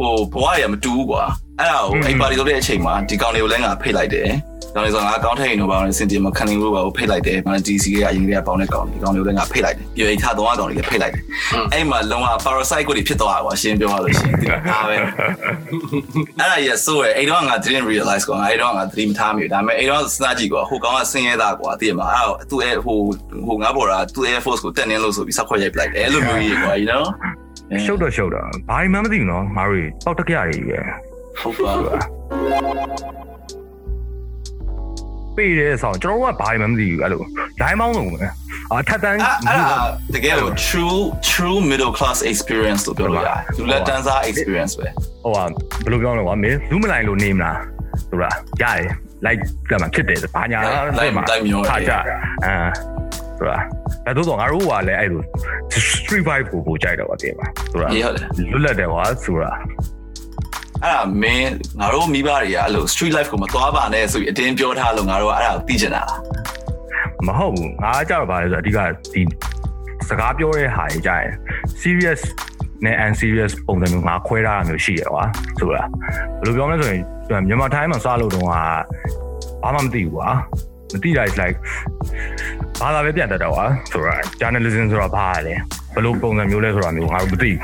[0.00, 1.22] တော့ဟိုဘဝရမတူဘူးကွာ
[1.58, 4.28] အဲ့ဒါကိုအဲ့ပါတီလုပ်တဲ့အချိန်မှာဒီကောင်လေးကိုလည်းငါဖိတ်လိုက်တယ်
[4.74, 11.22] ကောင်လေးဆိုငါကောင်းထည့်ရင်တော့ဘာလို့စင်တီမခန်းနေလို့ဘာကိုဖိတ်လိုက်တယ်ဘာလဲ DC ကအရင်ကပေါင်းတဲ့ကောင်လေးကောင်လေးကိုလည်းငါဖိတ်လိုက်တယ်ပြီးတော့အိထားတော့ကောင်လေးလည်းဖိတ်လိုက်တယ်
[11.72, 15.00] အဲ့မှာလုံးဝ parasite ကိုဖြစ်သွားတာကွာရှင်းပြောရလို့ရှိရင်ဒီဒါပဲအဲ့
[16.40, 22.98] ဒါရဆိုရအဲ့တော့ငါ didn't realize ကွာငါအဲ့တော့ငါ dream ထားမိဒါပေမဲ့အဲ့တော့စဉ်းစားကြည့်ကွာဟိုကောင်ကဆင်းရဲတာကွာသိရမှာအဲ့တော့သူ့ဟို
[23.48, 27.04] ဟိုငါပေါ်တာသူ့ air force ကိုတက်နေလို့ဆိုပြီးဆက်ခွက်ရိုက်ပလိုက်တယ်အဲ့လိုမျိုးကြီးကွာ you know
[27.84, 30.78] ရှုပ်တော့ရှုပ်တော့ဘာမှမသိဘူးနော်ငါတို့ပေါက်တက်ကြရကြီးပဲ
[31.40, 33.37] ဟုတ်ပါဘူး
[35.38, 37.22] ပေးတဲ့ဆောင်ကျွန်တော်တို့ကဘာမှမသိဘူးအဲ့လို
[37.60, 38.20] ဒိုင်းမောင်းလုံးပဲ
[38.72, 39.78] အထက်တန်းအဲ့အဲ့ဒါ
[40.14, 41.00] တကယ်လို့ true
[41.32, 44.88] true middle class experience လို့ပြောလို့ရတယ်လူလက်တန်းစား experience ပဲ
[45.24, 47.58] ဟိုကဘယ်လိုပြောလဲကွာမင်းလူးမလိုက်လို့နေမလား
[48.10, 48.30] ဆိုတာ
[48.62, 48.86] ရတယ်
[49.24, 50.60] လိုက်ကြမှာဖြစ်တယ်ဘာညာ
[51.68, 51.92] ထားကြ
[52.46, 52.54] အာ
[53.38, 53.58] ဆိုတာ
[54.06, 55.22] ဒါတို့တော့ငါတို့ကလည်းအဲ့လို
[56.02, 59.50] street vibe ကိုကိုကြိုက်တော့ပါတယ်ပါဆိုတာရေးဟုတ်တယ်လွတ်လပ်တယ်ကွာဆိုတာ
[60.84, 66.18] အဲ့ဒါမင်းငါတို့မိဘတွေကအဲ့လို street life ကိုမသွားပါနဲ့ဆိုပြီးအတင်းပြောထားလို့ငါတို့ကအဲ့ဒါကိုသိချင်တာလား
[67.26, 68.78] မဟုတ်ဘူးငါကြတော့ဗါလဲဆိုတော့အဓိက
[69.14, 69.22] ဒီ
[70.08, 71.30] စကားပြောတဲ့ဟာကြီးကြရင်
[71.82, 72.20] serious
[72.84, 75.24] နဲ့ unserious ပုံစံမျိုးငါခွဲထားတာမျိုးရှိရကွာ
[75.58, 75.82] ဆိုတာ
[76.40, 77.02] ဘယ်လိုပြောမလဲဆိုရင်
[77.48, 78.46] မြန်မာတိုင်းမှာစားလို့တော့က
[79.62, 80.28] ဘာမှမသိဘူးကွာ
[80.92, 81.56] မသိတာ is like
[82.80, 85.54] ဘာသာပဲပြန်တတ်တော့ကွာဆိုတာ journalism ဆိုတာဘာလဲ
[85.94, 87.60] ဘယ်လိုပုံစံမျိုးလဲဆိုတာမျိုးငါတို့မသိဘူး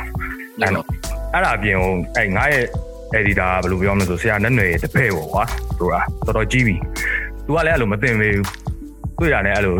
[0.61, 0.87] အဲ့တော့
[1.33, 2.65] အဲ့ဒါအပြင်ဟိုအဲ့ငါရဲ့
[3.19, 5.45] editor ဘယ်လိုပြောမလဲဆိုဆရာနဲ့ຫນွေတပည့်ပေါ့ကွာ
[5.79, 5.95] သူက
[6.27, 6.77] တော်တော်ကြီးပြီ
[7.47, 8.47] သူကလည်းအဲ့လိုမသိမသေးဘူး
[9.19, 9.77] တွေ့တာလည်းအဲ့လို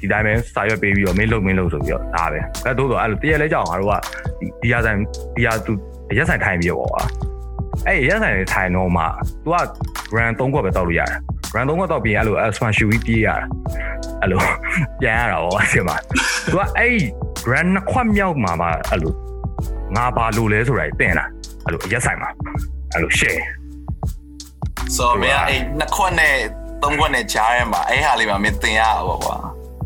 [0.00, 3.94] ဒီတိုင်းပဲစာရွက်ပေးပြီးတော့မင်းလုံမင်းလုံဆိုပြီးတော့ဒါပဲအဲ့သို့တော့အဲ့လိုတရက်လဲကြအောင်ငါတို့က
[4.62, 4.98] ဒီရဆိုင်
[5.36, 5.72] ဒီရသူ
[6.18, 7.02] ရက်ဆိုင်ထိုင်ပြီးတော့ပေါ့ကွာ
[7.86, 9.04] အဲ့ရက်ဆိုင်ထိုင်တော့မှ
[9.44, 9.56] तू က
[10.12, 11.10] brand 3ခွက်ပဲတောက်လို့ရတယ်
[11.52, 13.36] brand 3ခွက်တောက်ပြီးအဲ့လို S1 ရှူပြီးပြေးရတာ
[14.20, 14.40] အဲ့လို
[15.00, 15.96] ပြန်ရတာပေါ့ကွာဒီမှာ
[16.50, 16.96] तू ကအဲ့
[17.44, 19.12] brand 2ခွက်မြောက်မှာမှအဲ့လို
[19.96, 21.26] ငါဘာလို့လဲဆိုတာတင်တာ
[21.64, 22.30] အဲ့လိုရက်ဆိုင်မှာ
[22.92, 23.42] အဲ့လို share
[24.96, 26.34] ဆိုတော့မင်းကအဲ့နှစ်ခွက်နဲ့
[26.82, 29.36] သုံးခွက်နဲ့ကြားထဲမှာအဲ့ဟာလေးမှာမင်းသင်ရတာပေါ့ကွာ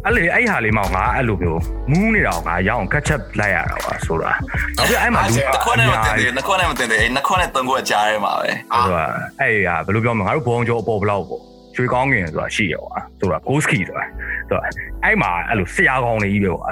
[0.04, 1.60] အဲ့လေအဲ့ဟာလေးမောင်ငါအဲ့လိုမျိုး
[1.90, 4.30] မူးနေတာကိုငါရအောင် catch up လိုက်ရတာပါဆိုတာ
[4.76, 8.56] နောက်ပြီးအဲ့မှာလူနှစ်ခွက်နဲ့မတင်သေးနှစ်ခွက်နဲ့မတင်သေးအဲ့နှစ်ခွက်နဲ့သုံးခွက်ကြားထဲမှာပဲအဲ့
[8.94, 9.04] ဒါ
[9.40, 11.42] အဲ့ဟာဘယ်လိုပြောမလဲငါတို့ဘောင်ကျော်အပေါ်ဘလောက်ပေါ့
[11.76, 14.04] ရွှေကောင်းငင်ဆိုတာရှိရကွာဆိုတာ ghost key ဆိုတာ
[14.48, 14.62] ဆိုတော့
[15.04, 16.70] အဲ့မှာအဲ့လိုဆရာကောင်းနေကြီးပဲကွာ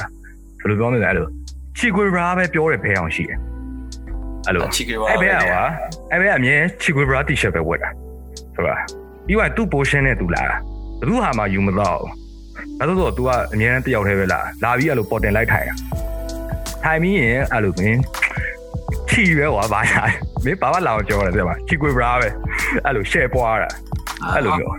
[0.60, 1.26] ဘယ်လိုပြောမလဲအဲ့လို
[1.78, 3.38] ချီကွေဘရာပဲပြောတယ်ဖဲအောင်ရှိတယ်
[4.46, 5.62] အဲ့လိုချီကေပါအဲ့ဘဲကွာ
[6.12, 7.90] အဲ့ဘဲအမြဲချီကွေဘရာ t-shirt ပဲဝတ်တာ
[8.55, 8.74] ဆိုတာ
[9.26, 10.57] ပြီးတော့သူ့ portion နဲ့သူလာတာ
[10.98, 12.11] ဘယ်သူဟာမှယူမတော့ဘူး
[12.78, 15.74] ဒါဆိုတော့ तू ကအမြဲတမ်းတယောက်တည်းပဲလာလာပြီးအဲ့လိုပေါ်တင်လိုက်ထိုင်တာ
[16.85, 18.00] ထိုင်ပြီးရင်အဲ့လိုမင်း
[19.11, 20.02] ချီပဲကွာဘာညာ
[20.44, 22.28] မင်းဘာမှလာအောင်ပြောရတယ်ပြပါချီကွေဘရာပဲ
[22.85, 23.70] အဲ့လို share ပွားတာ
[24.35, 24.74] အဲ့လိုမျိုး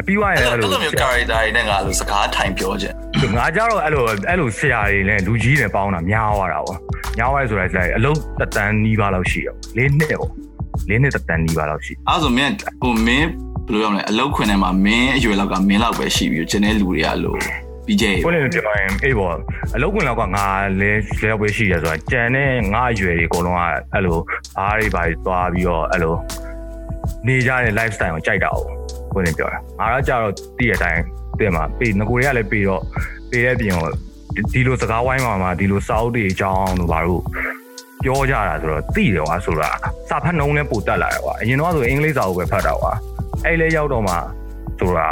[0.00, 2.94] အပြီးသွားရင်အဲ့အဲ့လိုလိုအဲ့လိုမျိုး character တွေနဲ့ငါလိုစကားထိုင်ပြောခြင်း
[3.36, 6.78] ငါကြတော့အဲ့လိုအဲ့လိုဆရာတွေနဲ့လူကြီးတွေပေါင်းတာများသွားတာပေါ့
[7.16, 10.32] များသွားဆိုတော့အလုံးတက်တန်းနီးပါးလောက်ရှိရောလေးနှစ်ပေါ့
[10.88, 13.28] လေးနှစ်တက်တန်းနီးပါးလောက်ရှိအဲ့ဆိုမင်းဟိုမင်း
[13.66, 17.38] ဘယ်လိုရမလဲအလောက်ခွင်ထဲမှာမင်းအရွယ်လောက်ကမင်းလောက်ပဲရှိပြီးကျန်တဲ့လူတွေကလို့
[17.86, 19.34] BJ ကိုလည်းပြောရင်အေးပေါ့
[19.74, 20.46] အလုံးဝင်လောက်ကငါ
[20.80, 20.90] လဲ
[21.22, 24.18] လဲပဲရှိရဆိုတော့ကြံတဲ့ငါအရွယ်တွေအကုန်လုံးကအဲ့လို
[24.58, 26.14] အားတွေပါသွားပြီးတော့အဲ့လို
[27.26, 28.58] နေကြတဲ့ lifestyle ကိုကြိုက်တာ哦
[29.12, 31.02] ကိုလည်းပြောတာငါကကြတော့တည့်ရတိုင်း
[31.38, 32.82] တည့်မှာပေးငကိုတွေကလည်းပေးတော့
[33.30, 33.88] ပေးတဲ့ပြင်ကို
[34.52, 37.22] ဒီလိုစကားဝိုင်းမှာမှာဒီလိုစာအုပ်တွေအကြောင်းတို့ဘာလို့
[38.04, 39.70] ပြောကြတာဆိုတော့သိတယ်ကွာဆိုတာ
[40.08, 42.92] စာဖတ်နှုံးလည်းပိုတက်လာတယ်ကွာအရင်တော့ဆိုအင်္ဂလိပ်စာကိုပဲဖတ်တာကွာ
[43.44, 44.14] အဲ့လဲရောက်တော့မှ
[44.80, 45.06] ဆိုတာ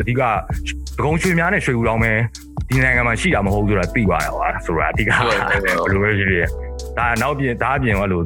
[0.00, 0.22] အဓိက
[0.96, 2.12] ဒကုံရွှေများနဲ့ရွှေဦးတောင်ပဲ
[2.68, 6.48] ဒီနိုင်ငံမှာရှိတာမဟုတ်ဆိုတာသိပါတော့ကွာဆိုတာအဓိကဘယ်လိုပဲဖြစ်ဖြစ်
[6.98, 8.24] ဒါနောက်ပြင်ဒါအပြင်ကလို့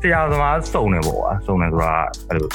[0.00, 1.92] ဆရာသမားစုံနေပေါ့ကွာစုံနေဆိုတာ
[2.28, 2.48] အဲ့လို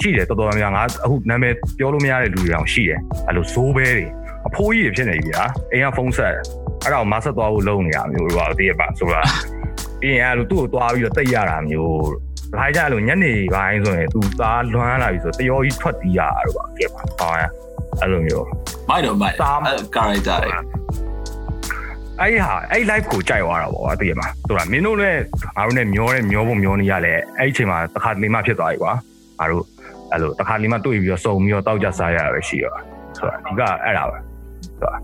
[0.00, 4.06] ရှိတယ်တော်တော်များများငါအခုနာမည်ပြောလို့မရတဲ့လူတွေအောင်ရှိတယ်အဲ့လိုဇိုးဘဲတွေ
[4.48, 6.34] အဖိုးကြီးတွေဖြစ်နေပြီဗျာအိမ်ကဖုန်းဆက်
[6.84, 9.22] အဲ့ဒါကိုမဆက်သွားဖို့လုပ်နေရမျိုးတော့တည့်ရပါဆိုတာ
[10.00, 11.94] ပြီးရင်အဲ့လိုသူ့ကိုသွားပြီးတော့တိတ်ရတာမျိုး
[12.56, 17.30] ဒါကြလို့ညနေပိုင်းဆိုရင်သူသားလွမ်းလာပြီဆိုတရောကြီးထွက်တီးရတာတော့ကဲပါဟော
[18.00, 18.46] အဲ့လိုမျိုး
[18.88, 20.50] မိုက်တော့မိုက်စာမအဲ့ character တွေ
[22.20, 25.20] အဲ့ဟာအဲ့ live ကိုကြိုက်သွားတာပေါ့တည့်ရမှာဆိုတာမင်းတို့လည်း
[25.56, 28.92] ငါတို့နဲ့မျောတဲ့မျောဖို့မျောနေရလဲအဲ့ဒီအချိန်မှာတစ်ခါတလေမှဖြစ်သွားပြီကွာ
[29.38, 29.64] ငါတို့
[30.12, 32.74] အဲ့လိုတစ်ခါတလေမှတွေ့ပြီးတော့စုံပြီးတော့တောက်ကြစားရတာပဲရှိရော
[33.16, 34.16] ဆိုတာဒီကအဲ့ဒါပဲ
[34.82, 34.94] ဆိုတာ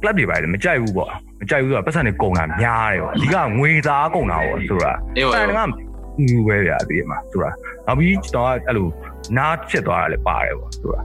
[0.00, 5.70] club တွေပါလေမကြိုက်ဘူးပေါ့မကြိုက်ဘူးဆိုတာပတ်စံတွေကုန်တာများတယ်ပေါ့အဓိကငွေသားကုန်တာပေါ့ဆိုတာအေးပါပန်က
[6.18, 7.50] ဘူးပဲဗျာဒီမှာဆိုတာ
[7.86, 8.88] နောက်ပြီးတော့အဲ့လို
[9.36, 11.00] နားဖြစ်သွားတာလည်းပါတယ်ပေါ့ဆိုတာ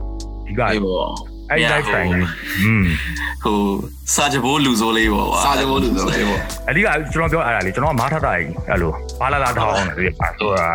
[0.46, 1.04] ဒီကအေးပေါ့
[1.50, 2.28] အဲ့ live time ကြီး
[2.62, 2.84] อืม
[3.42, 3.58] ဟို
[4.14, 10.68] စာကြဘိုးလူစိုးလေးပေါ့ကွာစာကြဖို့လူဆိုလေပေါ့အဓိကကျွန်တော်ပြောအဲ့ဒါလေကျွန်တော်ကမားထတာကြီးအဲ့လိုဘာလာလာထောင်းတယ်ဒီပါဆိုတာ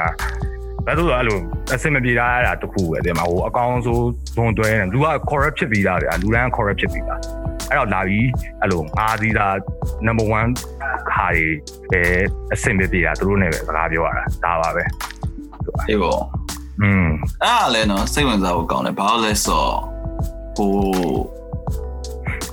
[0.86, 1.40] ဘယ်လိုလဲအဲ့လို
[1.74, 3.98] အစင်မပြေတာအဲ့ဒါတခုပဲဒီမှာဟိုအကောင်ဆို
[4.36, 7.20] ဇွန်တွဲနေလူက corrupt ဖြစ်ပြီးသားဗျာလူတိုင်း corrupt ဖြစ်ပြီးသား
[7.70, 8.28] အဲ့တော့လာပြီး
[8.62, 9.54] အဲ့လိုငါးစီးသား
[10.06, 10.28] number
[10.72, 11.46] 1ခါတွေ
[11.92, 12.02] ပဲ
[12.54, 14.84] အစင်မပြေတာသူတို့နဲ့ပဲစကားပြောရတာဒါပါပဲ
[15.90, 16.22] အေးပေါ့
[16.82, 17.08] อืม
[17.44, 19.78] အဲ့ဒါလည်းနော်စိတ်ဝင်စားဖို့ကောင်းတယ်ဘာလို့လဲဆိုတော့
[20.58, 20.72] ဟို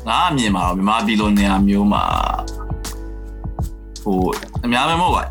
[0.09, 2.05] ငါအမြင်မှာတော့မြန်မာပြည်လိုနေရာမျိုးမှာ
[4.03, 4.19] ဟို
[4.65, 5.25] အများပဲမဟုတ်ပါ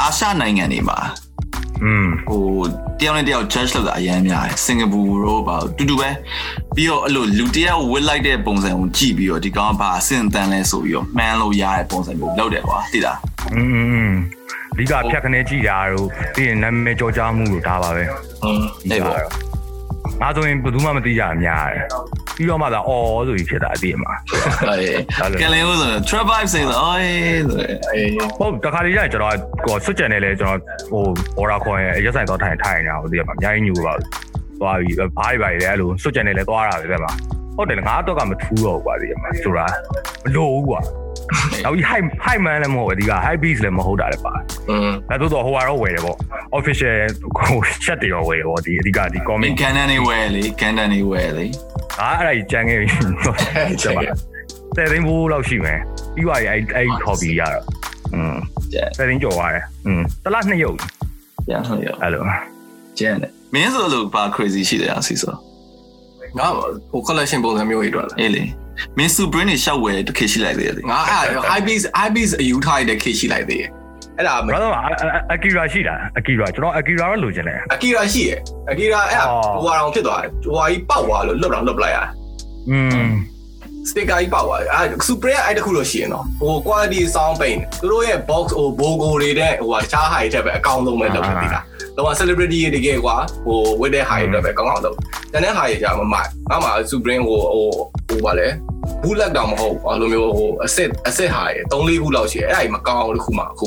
[0.00, 0.98] အာရှနိုင်ငံတွေမှာ
[1.83, 2.43] อืม ဟို
[2.99, 6.09] တယောက်နဲ့တယောက် judge လုပ်တာအရင်များတယ်စင်ကာပူတို့ပါတူတူပဲ
[6.75, 13.17] ပြီးတော့အဲ့လိုလူတယောက်ဝစ်လိုက်တဲ့ပုံစံကိုကြည့်ပြီးတော့ဒီကောင်ကဘာအဆင့်တန်းလဲဆိုပြီးတော့မှန်းလို့ရတဲ့ပုံစံမျိုးလုပ်တယ်ကွာသိလား
[13.55, 14.13] อืมอืม
[14.73, 18.03] အဓိကဖြတ်ခနဲကြည့်တာတို့ပြီးရင်နာမည်ကြောကြားမှုတို့ဒါပါပဲ
[18.43, 19.44] အေးပေါ့
[20.22, 21.84] ငါဆိုရင်ဘယ်သူမှမသိကြအများတယ်
[22.36, 24.12] ပြီးတော့မှသာအော်ဆိုပြီးဖြစ်တာအတိအမှာ
[24.68, 27.58] အေးကလင်းဦးဆို trap vibe ဆိုတော့အေးဆို
[27.94, 31.02] အေးဟုတ်တခါလေးကျရင်ကျွန်တော်ဟိုဆွတ်ကြံနေလဲကျွန်တော်ဟို
[31.36, 34.04] ဘော်ရာခွန်ရဲ့ရက်ဆိုင်တော့ထိုင်ထိုင်နေတာဟိုဒီမှာအများကြီးညူပါဘူး
[34.60, 37.12] သွားပြီးဘားတွေပါလေအဲ့လိုဆွတ်ကြံနေလဲသွားတာပဲတဲ့မှာ
[37.56, 39.66] ဟုတ်တယ်ငါတော့ကမထူးတော့ဘူးကွာဒီမှာဆိုတာ
[40.24, 40.80] မလို့ဘူးကွာ
[41.65, 44.33] နောက်ပြီး high high man လည်းမဟုတ်ဘူးဒီက high beast လည်းမဟုတ်တာလည်းပါ
[44.69, 46.17] อืม ဒါဆိုတော့ဟိုကတော့ဝယ်တယ်ပေါ့
[46.57, 46.95] official
[47.37, 51.47] ဟို chat တွေရောဝယ်တယ်ပေါ့ဒီအဓိကဒီ မ comment င်းကန်တန်နေဝဲလေကန်တန်နေဝဲလေ
[52.01, 52.87] အားအဲ့ဒါကြီးကြမ်းခဲ့ပြီ
[53.83, 54.01] ကျပါ
[54.77, 55.79] တဲ့သိန်းဘူးလောက်ရှိမယ်
[56.15, 57.63] ပြီးသွားပြီအဲ့အဲ့ hobby ရတော့
[58.15, 58.35] อืม
[58.73, 60.77] ကျန် တဲ့သိန်းကျော်သွားတယ်อืมတစ်လနှစ်ရုပ်
[61.47, 62.23] ပြန်လို့ရ အဲ့လို
[62.99, 65.33] ကျန်တယ်မင်းဆိုလို့ဘာ crazy ရှိတယ်အစီဆို
[66.37, 66.47] ငါ
[66.91, 68.43] ဟို collection ပုံစံမျိုးတွေတွေ့လာ အေးလေ
[68.98, 73.70] မင်း supreme နေရှောက်ဝဲတစ်ခေတ်ရှိလိုက်သေးတယ်လေငါအဲ့ high beat high beat အယူထားတဲ့ case ရှိလိုက်သေးတယ်
[74.18, 74.70] အဲ့ဒါ brother
[75.32, 78.38] အကီရာရှိတာအကီရာကျွန်တော်အကီရာတော့လိုချင်တယ်အကီရာရှိရယ်
[78.70, 79.24] အကီရာအဲ့
[79.62, 81.98] ဟိုအောင်ဖြစ်သွားတယ်ဟိုဟာကြီးပေါက်သွားလို့လွတ်တော့လွတ်ပလိုက်ရ
[82.70, 83.10] อืม
[83.88, 91.60] စတစ်ကာကြီးပေါက်သွားတယ်အဲ့ super အဲ့တခုလို့ရှိရင်တော့ဟို quality sound paint သူတို့ရဲ့ box ဟို bogo တွေတဲ့ဟိုဟာတခြား high တက်ပဲအကောင်းဆုံးပဲလုပ်ပြီးတာ
[91.96, 94.96] တော့ celebrity တွေတကယ်ကွာဟို with တဲ့ high တက်ပဲကောင်းအောင်လုပ်
[95.32, 96.16] တန်တဲ့ high ကြမှာမ
[96.50, 97.66] ငါမှာ super ဟိုဟို
[98.16, 98.48] ဟိုပါလေ
[99.02, 103.66] ဘူးလက်တော့မဟုတ်ဘူးအဲ့လိုမျိုးဟိုအစစ်အစစ်ဟာရ3 4ခုလောက်ရှိတယ်အဲ့ဒါကြီးမကောင်းဘူးတစ်ခုမှအခု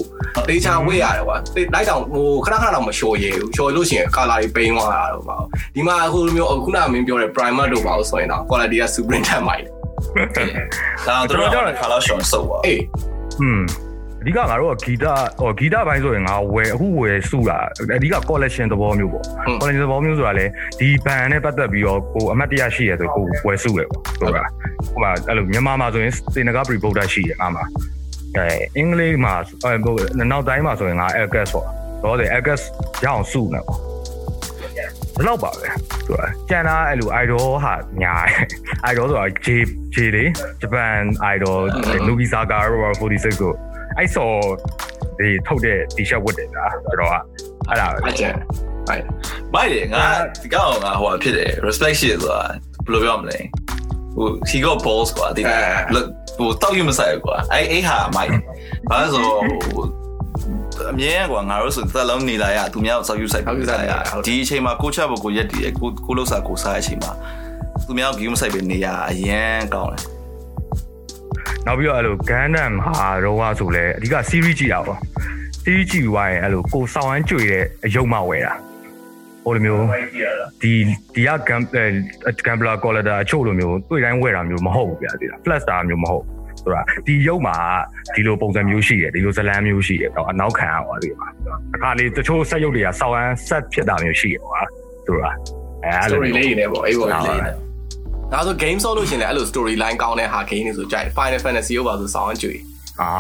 [0.50, 1.38] တေချာဝေးရတယ်ကွာ
[1.74, 5.38] လိုက်တောင်ဟိုခဏခဏတော့မလျှော်ရည်ဘူးလျှော်လို့ရှိရင် color တွေပိန်းသွားတာတော့ပါ
[5.76, 10.52] ဒီမှာဟိုလိုမျိုးခုနကမင်းပြောတဲ့ primer တို့ပါလို့ဆိုရင်တော့ quality က super တက်မိုက်တယ်
[11.08, 12.82] ဒါတော့ကျွန်တော်ခါလောက်ရှောင်းစုပ်ပါအေး
[13.42, 13.62] อืม
[14.22, 15.06] အဓိကငါတို့ကဂီတ
[15.40, 17.58] ဟောဂီတဘိုင်းဆိုရင်ငါဝယ်အခုဝယ်စုတာ
[17.96, 19.24] အဓိက collection သဘောမျိုးပေါ့
[19.60, 20.46] collection သဘောမျိုးဆိုတာလေ
[20.80, 24.44] ဒီ band နဲ့ပတ်သက်ပြီးတော့ကိုအမှတ်တရရှိရဆိုကိုဝယ်စုတယ်ပေါ့ဆိုတာ
[24.88, 27.64] ဟိုမှာအဲ့လိုမြန်မာမှာဆိုရင်စေနဂါ pre-boater ရှိတယ်အားမှာ
[28.38, 28.48] အဲ
[28.78, 29.96] အင်္ဂလိပ်မှာအဲဟို
[30.32, 31.66] နောက်တိုင်းမှာဆိုရင်ငါ Elgas ပေါ့
[32.04, 32.62] တော့တယ် Elgas
[33.04, 33.80] ရအောင်စုနေပေါ့
[35.16, 35.68] ဘယ်တော့ပါပဲ
[36.06, 38.44] ဆိုတာကျန်တာအဲ့လို idol ဟာညာတယ်
[38.92, 39.48] idol ဆိုတာ J
[39.96, 40.24] J လေ
[40.62, 40.98] ဂျပန်
[41.36, 41.60] idol
[42.08, 43.54] Nobusaga ရော46ကို
[43.98, 44.30] အဲ့ဆို
[45.20, 47.16] ဒီထုတ်တဲ့ t-shirt ဝတ်တယ်ဗျာကျွန်တော်က
[47.68, 48.34] အဲ့ဒါပဲအကျန်
[48.88, 49.04] ဟုတ်
[49.54, 50.06] မိုက်တယ်ငါ
[50.42, 52.42] ဒီကောင်ကဟိုဖြစ်တယ် respect ရှိတယ်ဆိုတာ
[52.86, 53.38] ဘယ်လိုပြောမလဲ
[54.16, 55.42] ဟို he got balls ကွာဒီ
[56.38, 58.30] ဟိုတောက်ရမဆိုင်ကွာအဲ့အဲ့ဟာမိုက်
[58.90, 59.86] ဘာလို့ဆိုဟို
[60.92, 63.92] အမြဲကွာငါတို့ဆိုသက်လုံးနေလာရသူများကိုစောက်ယူဆိုင်ပြီးစားရ
[64.26, 67.12] ဒီအချိန်မှာကိုချက်ဖို့ကိုရက်တည်ရကိုကိုလောက်စားကိုစားအချိန်မှာ
[67.86, 70.19] သူများကိုဂီးမဆိုင်ပဲနေရအရန်ကောင်းတယ်
[71.66, 75.00] နောက်ပြီးတော့အဲ့လို Gundam ဟာတော့ဆိုလဲအဓိက series ကြည့်တာပေါ့
[75.64, 78.54] series ကြည့်ပြီးွားရင်အဲ့လိုကိုစောင်းအမ်းကြွေတဲ့အယုံမဝယ်တာ
[79.46, 79.86] ဟိုလိုမျိုး
[80.62, 80.74] ဒီ
[81.16, 81.62] ဒီက gam
[82.46, 86.24] gambler collector အချို့လိုမျိုးတွေ့တိုင်းဝယ်တာမျိုးမဟုတ်ဘူးဗျာဒီလား flash star မျိုးမဟုတ်
[86.62, 87.58] ဆိုတာဒီရုပ်မှာ
[88.16, 91.28] ဒီလိုပုံစံမျိုးရှိတယ်ဒီလိုဇလန်းမျိုးရှိတယ်တော့အနောက်ခံရပါသေးပါ
[91.76, 94.62] အခါလေးတချို့ဆက်ရုပ်တွေကစောင်းအမ်းဆက်ဖြစ်တာမျိုးရှိတယ်ကွာ
[95.06, 95.32] ဆိုတာ
[95.84, 97.69] အဲအဲ့လို story လေးနေပေါ့အေးပေါ့ဟုတ်လေးတယ်
[98.34, 102.54] ဒါဆို game ဆော့လို့ရှင်လည်းအဲ့လို story line ကောင်းတဲ့ဟာ game တွေဆိုကြိုက် Final Fantasy ရောပါဆိုစောင်းကြွေ
[103.02, 103.12] အာ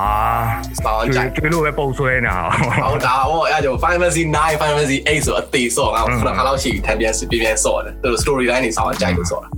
[0.84, 2.38] စောင်းကြိုက်ကျွေးလို့ပဲပုံဆွဲနေတာ
[2.84, 9.49] ဟုတ်ဒါဟောအဲ့ဒါကြောင့် Final Fantasy 9 Final Fantasy 8ဆိုအသေးဆော့ငါခုနခါလောက်ရှိထန်ပြန်ပြပြန်ဆော့တယ်သူ story line တွေစောင်းကြိုက်လို့ဆော့တာ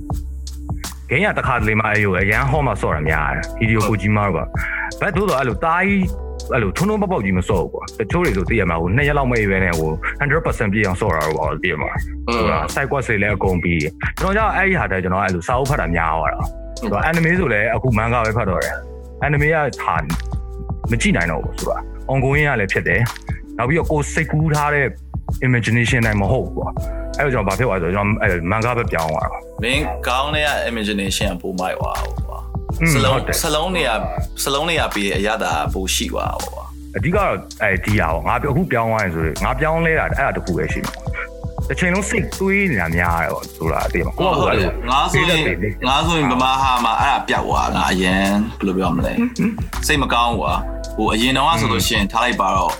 [1.10, 4.48] ဂိမ်းရတစ်ခါတလေမှအဲ့လိုအရန်ဟောမှဆော့ရများတယ်ဗီဒီယိုကိုကြီးမားတော့
[5.00, 6.02] ဘတ်တို့တော့အဲ့လိုတားကြီး
[6.52, 9.90] အဲ့လိုထုံထုံပေါက်ပေါက်ကြီးမစော့ဘူးကွာတချို့တွေဆိုသိရမှာဟိုနှစ်ရက်လောက်မအေးပဲနဲ့ဟို
[10.20, 11.90] 100%ပြည့်အောင်စော့တာတော့ပေါ့သိရမှာ
[12.34, 13.80] ဟုတ်လား side quest တွေလည်းအကုန်ပြီး
[14.20, 16.40] ကျွန်တော်ကြောင့်အဲ့ဒီဟာတည်းကျွန်တော်အဲ့လိုစာအုပ်ဖတ်တာများသွားတာ
[16.78, 18.74] ဆိုတော့ anime ဆိုလည်းအခု manga ပဲဖတ်တော့တယ်
[19.26, 19.96] anime ကဟာ
[20.90, 21.78] မကြည့်နိုင်တော့ဘူးဆိုတာ
[22.12, 23.00] ongoing ကလည်းဖြစ်တယ်
[23.58, 24.86] နောက်ပြီးတော့ကိုစိတ်ကူးထားတဲ့
[25.46, 26.68] imagination တိုင်းမဟုတ်ဘူးကွာ
[27.18, 32.38] အဲ့တော့ကျွန်တော်ဘာဖြစ်သွားလဲဆိုတော့ကျွန်တော် manga ပဲပြောင်းသွားတာမင်းကောင်းတဲ့ imagination အပူမိုက်သွားဘူးကွာ
[32.92, 33.90] စဟုလုံးတ်တယ်စလုံးတွေက
[34.44, 36.66] စလုံးတွေကပြီးအရသာပိုရှိသွားဟိုကွာ
[36.96, 37.30] အဓိကတော့
[37.62, 40.94] အဲဒီဟာပေါ့ငါအခုပြောင်းသွားရင်ဆိုရင်ငါပြောင်းလဲတာအဲ့ဒါတခုပဲရှိမှာ
[41.68, 45.40] တစ်ချိန်လုံးစိတ်တွေးနေတာများတယ်ပေါ့ဆိုတာအသေးပါကိုကဟုတ်အဲ့တယ်လိုငါဆိုရင်
[45.88, 48.26] ငါဆိုရင်ဗမာဟာမှာအဲ့ဒါပြောက်သွားငါအရင်
[48.58, 49.12] ဘယ်လိုပြောမလဲ
[49.86, 50.52] စိတ်မကောင်းကွာ
[50.96, 52.72] ဟိုအရင်တော့ဆိုလို့ရှိရင်ထားလိုက်ပါတော့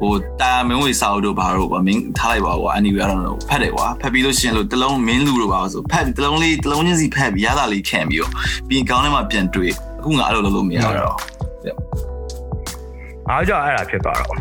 [0.00, 8.32] ဟိုတာမင်းဝေစာအုပ်တို့ဘာတို့ကွာမင်းထားလိုက်ပါကွာ anyway I don't know ဖတ်တယ်ကွာဖတ်ပြီးလို့ရှိရင်လို့တလုံးမင်းလူတို့ပါဆိုဖတ်တလုံးလေးတလုံးချင်းစီဖတ်ပြီးရတာလေးခံပြီးတော့
[8.68, 11.16] ပြီးရင်ကောင်းထဲမှာပြန်တွေ့အခုငါအဲ့လိုလုပ်လို့မရတော့
[13.28, 14.36] အားကြောင့်အဲ့ဒါဖြစ်သွားတော့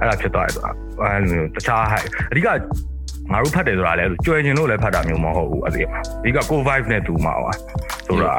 [0.00, 0.70] အဲ့ဒါဖြစ်သွားတယ်ဆိုတာ
[1.00, 2.48] အဲ့လိုမျိုးတခြားဟိုက်အဓိက
[3.32, 7.52] ငါတို့ဖတ်တယ်ဆိုတာလည်းကြွယ်ကျင်လို့လည်းဖတ်တာမျိုးမဟုတ်ဘူးအသေးပါအဓိကကို vibe နဲ့တူမှာပါ
[8.06, 8.34] ဆိုတာ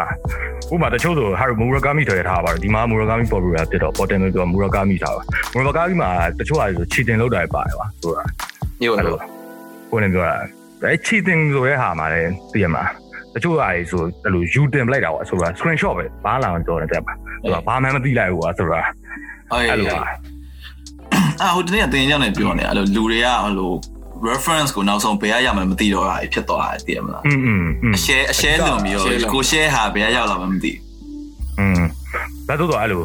[0.74, 5.22] ဥပမာတချို့ဆိုဟာမူရကာမီထွက်ထားပါတယ်ဒီမှာမူရကာမီပေါ်ပြရပြတော့ portal မျိုးပြောမူရကာမီထားပါ
[5.54, 8.24] မူရကာမီမှာတချို့ဟာဆိုခြေတင်လောက်တာပါတယ်ပါဆိုတာ
[8.82, 9.30] ညို့အဲ့လို့လို
[9.92, 10.36] ကိုယ်နဲ့ပြောတာ
[10.84, 12.84] အဲချီတင်ဆိုရဲဟာမှာလည်းသိရမှာ
[13.34, 17.14] တချို့ဟာကြီးဆိုအဲ့လိုယူတင်ပလိုက်တာပေါ့ဆိုတာ screenshot ပဲဘာလာအောင်ပြောနေတယ်ပါ
[17.44, 18.80] ဆိုတာဘာမှမသိလိုက်ဘူးကွာဆိုတာ
[19.52, 20.10] ဟုတ်အဲ့အဲ့လိုလိုပါ
[21.42, 23.72] အာဟိုတနေ့ကတင်ကြောင်းနေပြောနေအဲ့လိုလူတွေကဟိုလို
[24.31, 30.73] reference ကိုနောက်ဆုံးဘယ်ရရမှမသိတော့တာဖြစ်သွားတယ်သိရမလား อืมอืมอืม အ share အ share လုပ်ပြီးတော့ကို share ဟာဘယ်ရရောက်လာမှမသိ
[31.59, 31.81] อืม
[32.49, 33.03] ဒါဆိုတော့အဲ့လို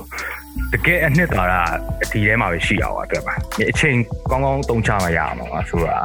[0.74, 1.54] တကယ်အနှစ်သာရ
[2.12, 3.34] ဒီထဲမှာပဲရှိရအောင်အတွက်ပါ
[3.72, 3.96] အချိန်
[4.32, 5.98] ကောင်းကောင်းတုံးချမှရအောင်ပါဆိုတာ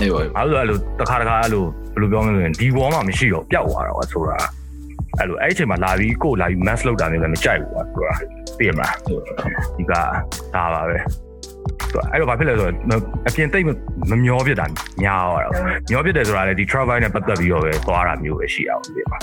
[0.00, 1.64] နေပါ ဘာလို့လဲအဲ့လိုတစ်ခါတစ်ခါအဲ့လို
[1.94, 4.38] ဘယ်လိုပြောမလဲဆိုရင်ဒီဘောမှာမရှိတော့ပျောက်သွားတော့ဆိုတာ
[5.18, 8.14] အဲ့လိုအဲ့ဒီအချိန်မှာလာပြီးကိုယ်လာပြီး mass လောက်တာမျိုးလည်းမကြိုက်ဘူးကွာဆိုတာ
[8.58, 8.94] သိရမလား
[9.76, 9.92] ဒီက
[10.54, 11.12] ဒါပါပဲဆို
[12.11, 13.65] အဲ့တော့ဘာဖြစ်လဲဆိုတော့အပြင်တိတ်
[14.11, 14.65] မမျောပြစ်တာ
[15.03, 15.53] များသွားတော့
[15.89, 19.19] မျောပြစ်တယ်ဆိုတာလေဒီ travel နဲ့ပတ်သက်ပြီးတော့ပဲသွားတာမျိုးပဲရှိအောင်ဒီမှာ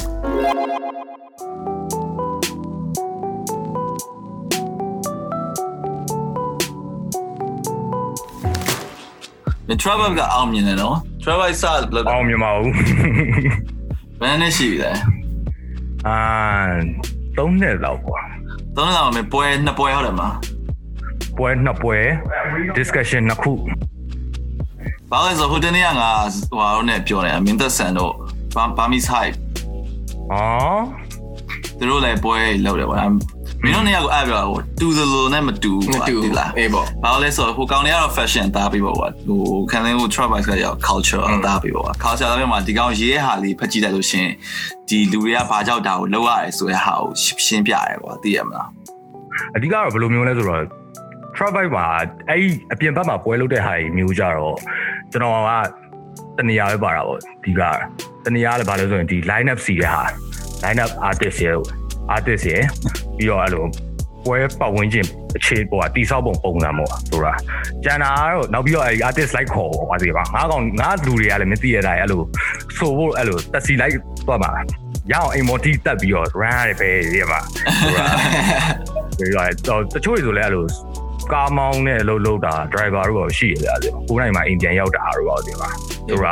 [9.68, 11.64] နေ travel ကအောင်မြင်တယ်နော် travel စ
[11.94, 12.74] လောက်အောင်မြင်ပါဘူး
[14.20, 14.92] ဘယ်နဲ့ရှိပြီလဲ
[16.06, 16.16] အာ
[17.36, 18.20] သုံးနှစ်လောက်ကွာ
[18.76, 20.36] သုံးလောက်မယ်ပွဲနှစ်ပွဲဟုတ်တယ်မလား
[21.37, 21.97] ပွဲနှစ်ပွဲ
[22.77, 23.53] discussion နှစ်ခု
[25.11, 26.11] ဘာလဲဆိုဟိုတနေ့ကငါ
[26.49, 28.13] ဟိုဟာတော့ねပြောနေအမင်းသက်ဆန်တို့
[28.77, 29.31] ဘာမီဆိုင်
[30.31, 30.43] อ๋อ
[31.77, 39.41] သူတို့လည်းပွဲလောက်တယ်ဗောမင်းတို့နေရာကိုအဲ့ပြောဟိုတူသလိုနဲ့မတူ မတူ ဒီလား အေးပေါ့ ဘာလို့လဲဆိုတော့ဟိုကောင်တွေကတော့ fashion တားပြီးပေါ့ကွာဟို
[39.71, 44.27] ခံလင်းဟို travel ကရောက် culture တားပြီးပေါ့ကွာ culture တားပြီးမှဒီကောင်ရေးဟာလေးဖက်ကြည့်လိုက်လို့ရှင်
[44.89, 47.11] ဒီလူတွေကဘာကြောက်တာကိုလောက်ရတယ်ဆိုတဲ့ဟာကို
[47.45, 48.67] ရှင်းပြရတယ်ကွာသိရမလား
[49.55, 50.61] အဓိကတော့ဘယ်လိုမျိုးလဲဆိုတော့
[51.42, 51.86] travel မှာ
[52.30, 54.56] အဲ့ဒီအပြင်ဘက်မှာပွဲလုပ်တဲ့ဟာကြီးမျိုးကြတော့
[55.12, 55.50] ကျွန်တော်က
[56.38, 57.62] တနေရာပဲပါတာပေါ့ဒီက
[58.24, 60.02] တနေရာလည်းဘာလို့ဆိုရင်ဒီ line up စီတဲ့ဟာ
[60.64, 61.56] line up artist ရဲ့
[62.14, 62.62] artist ရဲ့
[63.16, 63.64] ပြီးတော့အဲ့လို
[64.24, 67.32] ပွဲပတ်ဝန်းကျင်အခြေဟိုကတိဆောက်ပုံပုံစံပေါ့ဆိုတာ
[67.84, 72.22] ကျန်တာကတော့နောက်ပြီးတော့အဲ့ artist လိုက်ခေါ်ပေါ့ပါသေးပါငါကောင်ငါလူတွေကလည်းမသိရတဲ့အတိုင်းအဲ့လို
[72.78, 73.94] ဆိုဖို့အဲ့လိုတက်စီလိုက်
[74.26, 74.52] သွားမှာ
[75.12, 76.90] ရအောင်အိမ်မော်တီတက်ပြီးတော့ run ရတယ်ပဲ
[77.20, 77.40] ရပါ
[77.80, 78.04] ဆိုတာ
[79.18, 80.64] ပြီးတော့တချို့တွေဆိုလည်းအဲ့လို
[81.32, 85.70] ကားမောင်းနဲ့လှုပ်လှုပ်တာ driver တို့ကရှိရကြတယ်ကိုယ်တိုင်မှာအိမ်ပြန်ရောက်တာတို့ပါဒီမှာ
[86.08, 86.26] သူက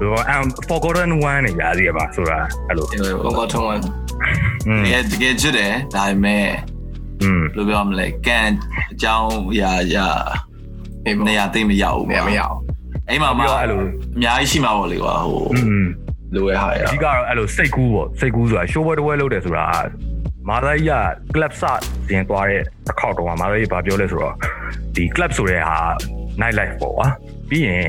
[0.00, 2.38] သူက I'm forgotten one နေကြတယ်ပါဆိုတာ
[2.68, 2.86] အဲ့လို
[3.26, 3.82] forgotten one
[4.92, 6.46] ရတကယ်ကျွတ်တယ်ဒါပေမဲ့
[7.22, 8.48] อืมဘယ်လိုပြောမလဲကန်
[8.92, 10.08] အကြောင်းရာရာ
[11.26, 12.56] နေရာသိမရောက်ဘူးမရောက်
[13.08, 13.80] အိမ်မှာမှအဲ့လို
[14.16, 15.44] အများကြီးရှိမှာပေါ့လေကွာဟို
[16.34, 19.64] လိုရဟာအဓိကတော့အဲ့လိုစိတ်ကူးပေါ့စိတ်ကူးဆိုတာ show boy တဝဲလုပ်တယ်ဆိုတာ
[20.48, 20.94] မာသာကြီးက
[21.34, 21.62] club စ
[22.08, 24.34] တင်သွားတဲ့တစ်ခေါက်တော့မာသာကြီးဘာပြောလဲဆိုတော့
[24.94, 25.78] ဒီ club ဆိုတဲ့ဟာ
[26.40, 27.06] night life ပေါ့ကွာ
[27.50, 27.86] ပြီးရင်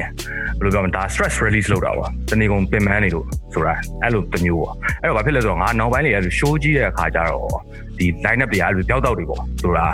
[0.60, 7.58] ဘယ်လိုပြောမလဲဒါ stress release လုပ်တာပေါ့တနေ့ကုန်ပင်ပန်းနေလို့ဆိုတာအဲ့လိုတစ်မျိုးပေါ့အဲ့တော့ဘာဖြစ်လဲဆိုတော့ငါနောက်ပိုင်းလေးအဲ့လို show ကြီးတဲ့အခါကျတော့
[7.98, 9.88] ဒီ line up တွေကအဲ့လိုပြောက်တော့တွေပေါ့ဆိုတာ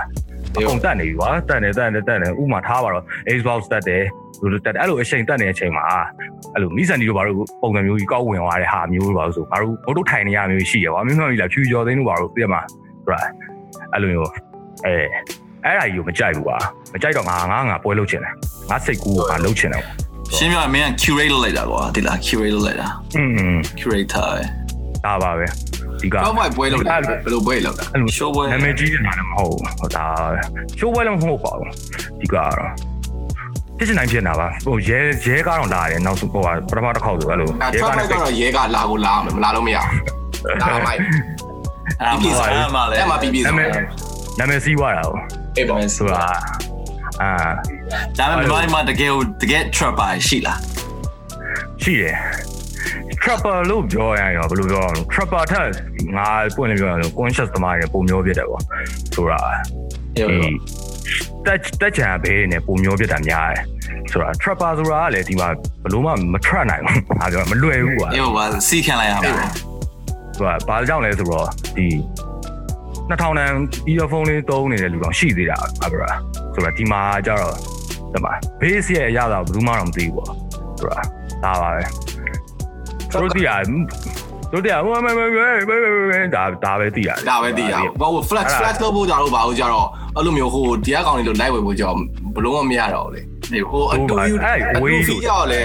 [0.58, 3.04] အကုန်တက်နေပြီကွာတက်နေတက်နေတက်နေဥမာထားပါတော့
[3.38, 4.04] Xbox တက်တယ်
[4.42, 5.84] လူတို့တက်တယ်အဲ့လိုအချိန်တက်နေတဲ့အချိန်မှာ
[6.54, 12.62] အဲ့လိုမိစန်ဒီတို့ဘာလို့ပုံစံမျိုးကြီးကောက်ဝင်သွားတဲ့ဟာမျိုးလို့ပါလို့ဆိုငါတို့ဘုတ်တို့ထိုင်နေရမျိုးရှိရကွာမျိုးမျိုးကြီးလာဖြူကျော်သိန်းတို့ဘာလို့ပြရမှာ
[13.04, 13.22] ဆိုတာ
[13.94, 14.30] အဲ့လိုမျိုး
[14.86, 14.94] အဲ
[15.66, 16.58] အဲ့ဒါကြီးကိုမကြိုက်ဘူးကွာ
[16.94, 18.34] မကြိုက်တော့ငါငါငါပွဲလုပ်ချင်တယ်
[18.70, 19.84] ငါစိတ်ကူးကိုငါလုပ်ချင်တယ်
[20.36, 24.44] ရှင်းပြရင်မင်းက curate လုပ်လိုက်တာကွာဒီလား curate လုပ်လိုက်တာอืม curator ပဲ
[25.06, 25.46] ဒါပါပဲ
[26.02, 30.06] ဒီကတော့ဘွယ်ပွဲလုပ်တယ်ဘယ်လိုပွဲလုပ်တာအဲ့လို show ပွဲနာမည်ကြီးနေတာလည်းမဟုတ်ဘူးဟိုဒါ
[30.80, 31.70] show ပွဲလည်းမဟုတ်ပါဘူး
[32.22, 32.54] ဒီကတော့
[33.78, 41.00] ဖြစ်စနိုင်ဖြစ်နေတာပါဟိုရဲရဲကားတော့လာတယ်နောက်ဆုံးဟိုကပထမတစ်ခေါက်ဆိုအဲ့လိုအဲရဲထွက်ကားမိုနဲ့က်ကတော့ရဲကလာကိုလာမယ်မလာလို့မရဘူးလာမိုက်
[42.02, 43.70] အဲ့ပြီးမှာပြီအဲ့မှာလေအဲ့မှာပြီးပြီနာမည်
[44.40, 45.22] နာမည်စီးသွားတာဟုတ်
[45.58, 46.24] အေးပေါ့ဆိုတာ
[47.22, 47.32] အာ
[48.18, 50.60] ဒါပေမဲ့ဘာမှတကယ်တကယ် trapper ရှိလား
[51.82, 52.16] ရှိတယ်
[53.26, 55.68] trapper လို့ပြောရရင်တော့ဘယ်လိုပြောရမလဲ trapper ထက်
[56.18, 58.62] ငါပွင့်နေပြောရရင် conscious သမားတွေပုံမျိုးဖြစ်တယ်ပေါ့
[59.16, 60.50] ဆိုတာဟုတ်ဒီ
[61.46, 63.64] တက်တက်ချံဘေးနဲ့ပုံမျိုးဖြစ်တာများတယ်
[64.12, 65.48] ဆိုတာ trapper ဆိုတာကလည်းဒီမှာ
[65.84, 69.32] ဘယ်လို့မှမ trap နိုင်ဘူးငါပြောမလွယ်ဘူးကွာအေးပါစီးခံလိုက်ရမှာသူ
[70.40, 71.48] ကဘာကြောင့်လဲဆိုတော့
[71.78, 71.88] ဒီ
[73.10, 73.52] 2000တန်
[73.92, 76.10] earphone လေးသုံးနေတဲ့လူတော့ရှိသေးတာအဘရာ
[76.54, 77.54] ဆိုတော့ဒီမှာကျတော့
[78.14, 80.32] ဒီမှာ base ရဲ့အရသာဘယ်သူမှတော့မသိဘူးပေါ့
[80.80, 81.00] ဆိုတာ
[81.44, 82.15] ဒါပါပဲသူ
[83.22, 83.78] တို့တရားသူ
[84.52, 85.26] တို့တရားဟိုမဲမဲ
[86.12, 91.92] မဲဒါဒါပဲသိရတယ်ဒါပဲတည်ရဘာလို့ flex flex လုပ်ဖို့ကြတော့ဘာလို့ကြတော့အဲ့လိုမျိုးဟိုတရားကောင်တွေလို့ live ဝယ်ဖို့ကြော
[92.36, 93.22] ဘလုံးမမရတော့လေ
[93.54, 95.62] အေးဟိုအတူယူအဲ့အတူဝေးဖီကြောက်လေ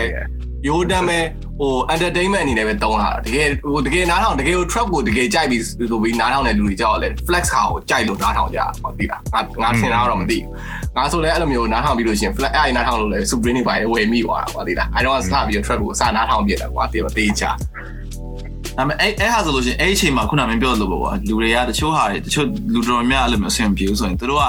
[0.67, 1.19] ရိုးတမ်းပဲ
[1.61, 17.51] ဟို entertainment အနေနဲ့ပဲတုံးလာတာတကယ်ဟိုတကယ်နားထောင်တကယ်ဟို trap ကိုတကယ်ကြိုက်ပြီးဆိုပြီးနားထောင်တဲ့လူတွေကြောက်လေ flex ဟာကိုကြိုက်လို့နားထောင်ကြတာဟောသိလားငါငါထင်တာတော့မသိဘူးငါဆိုလဲအဲ့လိုမျိုးနားထောင်ပြီးလို့ရှိရင် flex အဲ့နားထောင်လို့လေ supreme တွေပါဝယ်မိသွားတာဟောသိလားအဲ့တော့စပြီး trap ကိုစနားထောင်ပြတယ်ကွာတေးမသေးချာ
[18.77, 24.45] ဒါပေမဲ့အဲ့အဲ့ဟာဆိုလို့ရှိရင်အဲ့အချိန်မှာခုနမင်းပြောလို့ပေါ့ကွာလူတွေကတချို့ဟာတွေတချို့လူတော်များအဲ့လိုမျိုးအဆင်ပြေဘူးဆိုရင်တို့က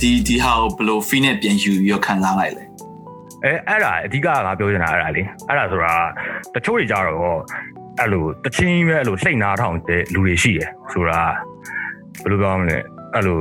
[0.00, 2.63] ဒီဒီဟာကိုဘယ်လို fee နဲ့ပြန်ယူပြီးတော့ခံစားလိုက်လဲ
[3.44, 5.92] အဲအဲ့ဒါအဓိကငါပြောချင်တာအဲ့ဒါလေအဲ့ဒါဆိုတာ
[6.54, 7.38] တချို့တွေကြတော့
[8.00, 11.20] အဲ့လိုတချင်းပဲအဲ့လိုစိတ်နာထောင်တဲ့လူတွေရှိတယ်ဆိုတာ
[12.22, 12.78] ဘယ်လိုပြောမလဲ
[13.14, 13.38] အဲ့လို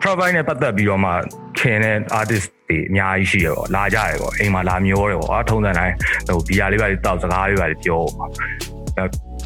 [0.00, 1.10] travel နဲ့ပတ်သက်ပြီးတော့မှ
[1.58, 5.94] ခင်တဲ့ artist တွေအများကြီးရှိရပေါ့လာကြရပေါ့အိမ်မှာလာမျောတယ်ပေါ့အထုံးစံတိုင်း
[6.26, 8.30] ဟိုဘီယာလေးပါလေးတောက်စကားလေးပါလေးပြောပေါ့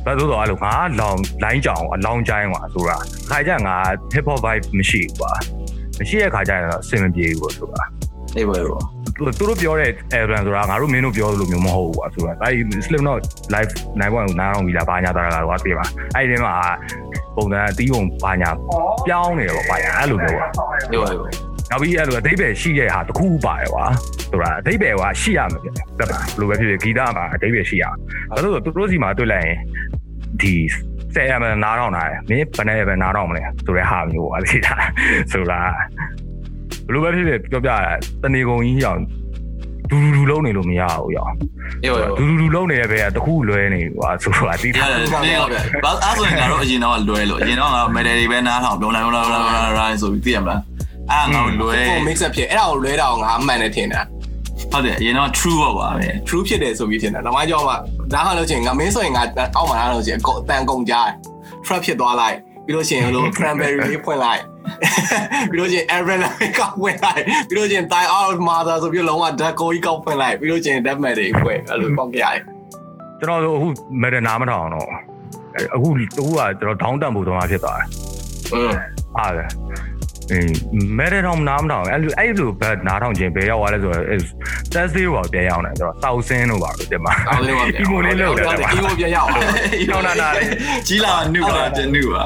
[0.05, 2.96] ဘာလို့တော့အဲ့လိုငါလောင်လိုင်းကြောင်အလောင်းချိုင်းကွာဆိုတာ
[3.30, 3.76] ခါကြငါ
[4.14, 5.32] hip hop vibe မရှိဘူးကွာ
[5.99, 7.82] မရှိတဲ့ခါကျရင်တော့အဆင်မပြေဘူးပေါ့ဆိုတာ
[8.36, 13.20] အေးပါရော သူသူတို့ပြောတဲ့ Elven ဆိုတာငါတို့မင်းတို့ပြောလို့မျိုးမဟုတ်ဘူးကွာဆိုတာအဲဒီ Slim Not
[13.54, 16.54] Live နိုင်ပေါ်နားအောင်ပြီလားဘာညာတာကတော့သိပါအဲ့ဒီထဲမှာ
[17.36, 18.50] ပုံစံအတီးပုံဘာညာ
[19.06, 20.46] ပြောင်းနေတယ်ပေါ့ဘာညာအဲ့လိုမျိုးကွာ
[20.90, 21.22] အေးပါရော
[21.70, 23.84] နောက်ပြီးအဲ့လိုအသေးပဲရှိတဲ့ဟာတစ်ခုပါတယ်ကွာ
[24.30, 26.08] ဆိုတာအသေးပဲကရှိရမှာပြတယ်ဘယ်
[26.40, 27.84] လိုပဲဖြစ်ဖြစ်ဂီတမှာအသေးပဲရှိရ
[28.30, 29.58] ဘာလို့လဲသူတို့စီမှာတွေ့လိုက်ရင်
[30.40, 30.54] ဒီ
[31.14, 34.74] ဆယ်ရမနားတော့နာတယ်မင်းဘယ်နဲ့ပဲနားတော့မလဲဆိုတဲ့ဟာမျိုးပါသိတာ
[35.32, 35.60] ဆိုတာ
[36.89, 37.89] ဘယ်လိုပဲဖြစ်ဖြစ်ပြောပြရ
[38.22, 39.01] တနေကုန်ကြီးအောင်
[39.91, 41.26] ဒူဒူဒူလုံးနေလို့မရဘူးရော
[41.82, 45.47] အေးပါရောဒူဒူဒူလုံးနေတဲ့ဘက်ကတခုလွဲနေကွာဆိုတာသိတာရတယ်နေရော
[45.84, 49.43] ဘာအဲ့ဆိုရင်ငါတို့အရင်တော့လွဲလို့အရင်တော့ငါမယ်တယ်တွေပဲနားထောင်ပြောလိုက်ပြောလိုက်ပြော
[49.78, 50.61] လိုက်ဆိုပြီးသိရမလား
[51.11, 54.01] အဲ့ငါတို့လွဲဟို mix up ဖြစ်အဲ့ဒါကိုလွဲတာအောင်ငါအမှန်နဲ့ထင်တာ
[54.72, 57.74] ဟုတ်တယ်အရင်တော့ true ပေါ့ပါပဲ true ဖြစ်တယ်ဆိုပြီးထင်တာနောက်မှကြောက်မှ
[58.12, 59.22] ဒါဟာလို့ချင်းငါမင်းဆိုရင်ငါ
[59.57, 61.07] အောက်မှာလာလို့ချင်းအကုန်အတန်ကုန်ကြား
[61.64, 62.36] trap ဖြစ်သွားလိုက်
[62.68, 64.42] ပြီးလို့ချင်းဟိုလို cranberry လေးဖွင့်လိုက်
[65.50, 72.40] ပြီးလို့ချင်း aaron လေးကောက်ဖွင့်လိုက်ပြီးလို့ချင်း tie out mother ဆိုပြီးလုံးဝ deco ကြီးကောက်ဖွင့်လိုက်ပြီးလို့ချင်း death metal တွေဖွင့်အဲ့လိုပေါက်ကြရတယ်
[73.20, 73.68] ကျွန်တော်တို့အခု
[74.02, 74.88] မက်ဒနာမထောင်တော့
[75.74, 77.86] အခုအခုကကျွန်တော်ဒေါင်းတန်ဖို့တော့ဖြစ်သွားတယ်
[78.54, 78.72] อืม
[79.18, 79.48] အားတယ်
[80.30, 80.52] အင်း
[80.98, 84.04] မက်ဒနာမနာမထောင်အဲ့လိုအဲ့လိုဘက်နားထောင်ခြင်းဘယ်ရောက်သွားလဲဆိုတော့
[84.72, 89.42] Thursday ဘောပြန်ရောက်နေကျွန်တော်တောက်ဆင်းလို့ပါလို့တင်ပါအော်လေးပါအီမိုလေးလောက်တယ်အီမိုပြန်ရောက်အောင်
[89.90, 90.48] ညောင်းနာနာလေး
[90.88, 92.24] ကြီးလာနုပါတနုပါ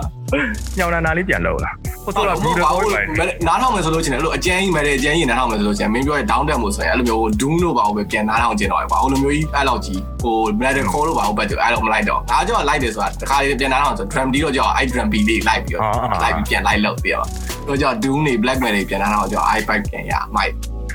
[0.79, 1.73] ညောင်းနာနာလေးပြန်လောက်လာ
[2.05, 3.01] ဟိုဆိုတော့ဟုတ်ဘူးပါတော့ဘူးပဲ
[3.47, 15.83] နားထောင်မယ်ဆိုလို့ချင်းအဲ့လိုအကျန်းကြီးမဲ့တဲ့အကျန်းကြီးနားထောင်မယ်ဆိုလို့ချင်းမင်းပြောရဲ့ down တက်မှုဆိုရင်အဲ့လိုမျိုး doom လို့ပါဘူးပဲပြန်နားထောင်ကျင်တော့ပါဟိုလိုမျိုးကြီးအဲ့လောက်ကြီးဟို metal core လို့ပါဘူးပဲအဲ့လိုမလိုက်တော့ငါကြောက်လိုက်တယ်ဆိုတာတခါလေးပြန်နားထောင်ဆို drum beat တော့ကြောက်အဲ့ drum beat လေးလိုက်ပြီးတော့
[16.23, 17.23] လိုက်ပြီးပြန်လိုက်လို့ပြရော
[17.67, 20.53] တော့ကြောက် doom နေ black metal တွေပြန်နားထောင်ကြောက် i pipe ပြန်ရမိုက်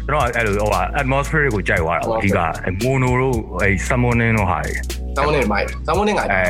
[0.08, 2.40] ကျွန်တော်အဲ့လိုဟိုဟာ atmosphere ကိုကြိုက်သွားတာအဓိက
[2.82, 4.74] mono တို့အဲ့ summoning တို့ဟာတွေ
[5.16, 6.44] စောင်းနေမိုက်စောင်းနေငါအဲ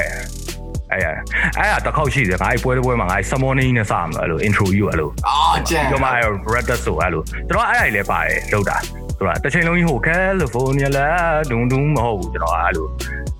[0.91, 1.15] အဲ့အဲ့
[1.57, 5.38] အဲ့တစ်ခေါက်ရှိတယ်ငါအဲ့ပွဲတစ်ပွဲမှာငါ summoning နဲ့စမှာအဲ့လို intro ကြီးကိုအဲ့လိုအာ
[5.69, 8.77] ကျန်ကျွန်မအဲ့ red dot ဆိုအဲ့လိုကျွန်တော်အဲ့အဲ့လေးပါတယ်လောက်တာ
[9.17, 11.07] ဆိုတာတစ်ချိန်လုံးကြီးဟိုကယ်လီဖိုးနီးယားလာ
[11.51, 12.88] ဒုံဒုံမဟုတ်ဘူးကျွန်တော်အဲ့လို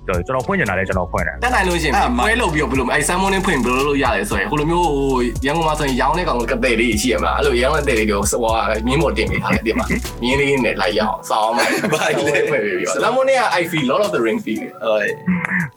[0.08, 8.52] ကျွန်တော်ဖွင့်ချင်တာလဲကျွန်တော်ဖွင့်တယ်တက်နိုင်လို့ရှိရင်ပွဲလုပ်ပြီးတော့ဘယ်လိုအဲဆမ်မွန်နဲ့ဖွင့်ဘယ်လိုလုပ်ရလဲဆိုရင်ဟိုလိုမျိုးဟိုရန်ကုန်မှာဆိုရင်ရောင်းတဲ့ကောင်ကတဲ့လေးရှိရမှာအဲ့လိုရောင်းတဲ့တဲ့လေးကိုစဝါ
[8.86, 9.86] မြင်းမော်တင်ပေးထားတယ်ဒီမှာ
[10.22, 15.04] မြင်းလေးနဲ့လိုက်ရအောင်စောင်းမယ်ဘာလဲဖွင့်ပြီးတော့ဆမ်မွန်နဲ့ I feel lot of the ring feel ဟုတ်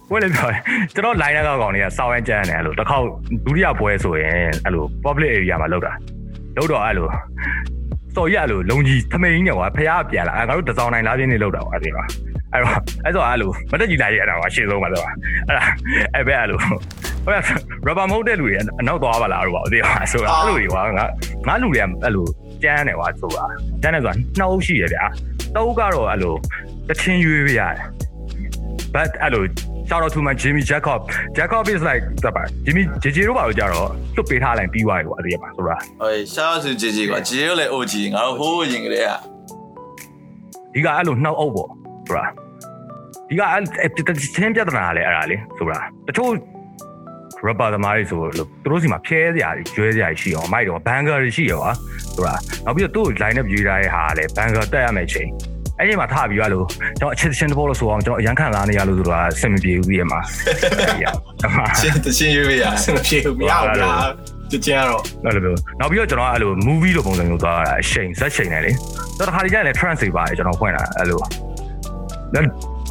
[0.10, 0.60] ပွဲလေပြောတယ်
[0.94, 3.06] ကျွန်တော် line ကောက်ကောင်တွေကစောင်းရမ်းကြမ်းတယ်အဲ့လိုတစ်ခေါက်
[3.46, 5.94] ဒုတိယပွဲဆိုရင်အဲ့လို public area မှာလောက်တာ
[6.58, 7.08] လောက်တော့အဲ့လို
[8.16, 12.06] စော်ရလို့လုံကြီးထမိန်ကြီးနဲ့ကွာဖះပြန်လာငါတို့တစောင်းနိုင်လားပြင်းနေလောက်တာကွာဒီမှာ
[12.54, 12.76] အဲ့တော့
[13.06, 15.08] အဲ့တော့အဲ့လိုမတက်ကြီးလာရအဲ့ဒါကွာရှေ့ဆုံးပါတော့
[15.48, 15.64] အဲ့ဒါ
[16.16, 16.78] အဲ့ပဲအဲ့လိုဟို
[17.88, 21.06] rubber မဟုတ်တဲ့လူတွေအနောက်သွားပါလားတော့ဒီမှာဆိုတာအဲ့လိုတွေကွာငါ
[21.48, 22.26] ငါလူတွေကအဲ့လို
[22.64, 23.46] ကျန်းတယ်ကွာဆိုတာ
[23.82, 25.04] ကျန်းတယ်ဆိုတာနှောက်ရှိရဗျာ
[25.56, 26.36] တောက်ကတော့အဲ့လို
[26.90, 27.80] တချင်းရွေးပြရတယ်
[28.94, 29.44] but အဲ့လို
[29.90, 31.00] shout out to my Jimmy Jacob
[31.38, 39.20] Jacob is like တပါ Jimmy JJ တို့ပါလို့ကြတော့လွတ်ပေးထားလိုက်ပြီးသွားပြီကွာဒီမှာဆိုတာဟိုရှားစုကြည်ကြည်ကွာကြည်ရောလေ OG ငါတို့ဟိုးရင်ကလေးอ่ะ
[40.74, 41.70] ဒီကအဲ့လိုနှောက်အုပ်ပေါ့
[42.08, 42.26] ဆိုတာ
[43.30, 43.62] ဒီကအဲ့
[44.36, 46.32] ချင်းပြဿနာလေအဲ့ဒါလေဆိုတာတချို့
[47.46, 51.62] rapper သမားတွေဆိုလို့သူတို့စီမှာဖျဲစရာတွေကျွဲစရာတွေရှိအောင်မိုက်တော့ဘန်ကာတွေရှိရော
[52.16, 52.36] ဆိုတာ
[52.66, 55.30] နောက်ပြီးတော့သူ့ line up ရေးထားတဲ့ဟာလေဘန်ကာတက်ရမယ်ချိန်
[55.80, 56.66] အဲ့ဒီမှာထပြီးရလို့
[57.00, 60.20] ကျွန်တော်အချစ်ချင်းတဘောလို့ဆိုအောင်ကျွန်တော်အရန်ခံလာနေရလို့ဆိုတာစင်မပြေဘူးပြီးရမှာ
[61.80, 63.92] ချင်းတချင်းရွေးရဆင်ပြေဘူးမရဘူးဗျာ
[64.52, 68.72] တချင်ကတော့အဲ့လိုမျိုးနောက်ပြီးတော့ကျွန်တော်အဲ့လို movie လိုပုံစံမျိုးသွားတာအချိန်ဇက်ချိန်တယ်လေ
[69.18, 71.20] တော်တစ်ခါတည်းကျရင်လည်း trance တွေပါတယ်ကျွန်တော်ဖွင့်တာအဲ့လို
[72.36, 72.42] ဒါ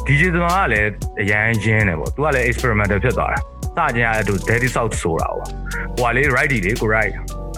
[0.07, 0.89] DJ သမားကလည်း
[1.21, 5.45] အရန်ရင်းတယ်ပေါ့သူကလည်း experimental ဖြစ်သွားတာစကြင်ရတဲ့သူ Daddy South ဆိုတာပေါ့
[5.97, 7.13] ဟိုကလေ right လေကို right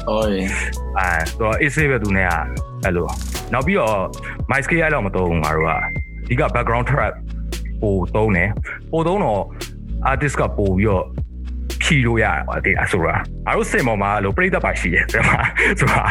[0.07, 0.47] ဟုတ်ရင်
[0.97, 1.09] အဲ
[1.39, 2.33] တော့ AC ပဲသူနဲ့က
[2.83, 3.07] အဲ့လို
[3.53, 3.97] နောက်ပြီးတော့
[4.51, 5.79] my scale အဲ့လောက်မသုံးဘူးငါတို့ကအ
[6.27, 7.13] ဓိက background track
[7.81, 8.49] ပိုသုံးတယ်
[8.91, 9.41] ပိုသုံးတော့
[10.11, 11.05] artist ကပိုပြီးတော့
[11.83, 13.15] ဖြီလို့ရတယ်ကွာဒီအဆိုရာ
[13.47, 15.39] အားတို့စင်ပေါ်မှာအဲ့လိုပြိတ္တပါရှိတယ်တဲ့မှာ
[15.79, 16.03] ဆိုတာ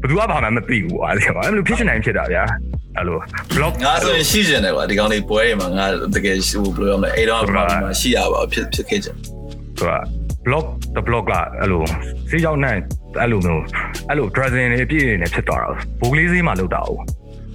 [0.00, 2.44] ဘယ်သူကဘာမှမသိဘူးကွာဒီမှာအဲ့လိုဖြစ်ချင်နိုင်ဖြစ်တာဗျာ
[2.96, 3.18] အဲ့လို
[3.54, 7.64] block ငါဆိုရင်ရှိကျင်တယ်ကွာဒီကောင်လေးပွဲတွေမှာငါတကယ်ဟိုဘယ်လိုရမလဲအဲ့တော့မှာ
[8.00, 9.08] ရှိရပါဖြစ်ဖြစ်ခဲ့ကြ
[9.78, 9.98] ဆိုတာ
[10.46, 10.66] block
[10.96, 11.82] the block ကအဲ့လို
[12.30, 12.76] စေးကြောင်းနဲ့
[13.20, 13.62] အဲ့လိုမျိုး
[14.08, 15.68] အဲ့လို dressing တွေအပြည့်တွေနဲ့ဖြစ်သွားတာ
[16.00, 17.02] ဘိုးကလေးစေးမှလောက်တာဟုတ်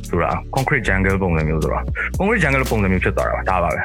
[0.09, 1.83] ဆိုတာ concrete jungle ပုံစံမျိုးဆိုတော့
[2.17, 3.81] concrete jungle ပုံစံမျိုးဖြစ်သွားတာပါဒါပါပဲ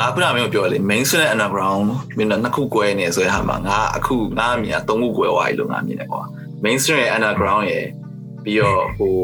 [0.00, 1.84] ငါခုနကမင်းပြောလေ mainstream နဲ့ underground
[2.16, 6.22] မင်းတို့နှစ်ခုကွဲနေဆိုတဲ့ဟာမှာငါအခုငါအမြင်ကသုံးခုကွဲသွားပြီလို့ငါမြင်တယ်ကွာ
[6.64, 7.86] mainstream ရဲ့ underground ရဲ့
[8.44, 9.16] ပြီးတော့ဟို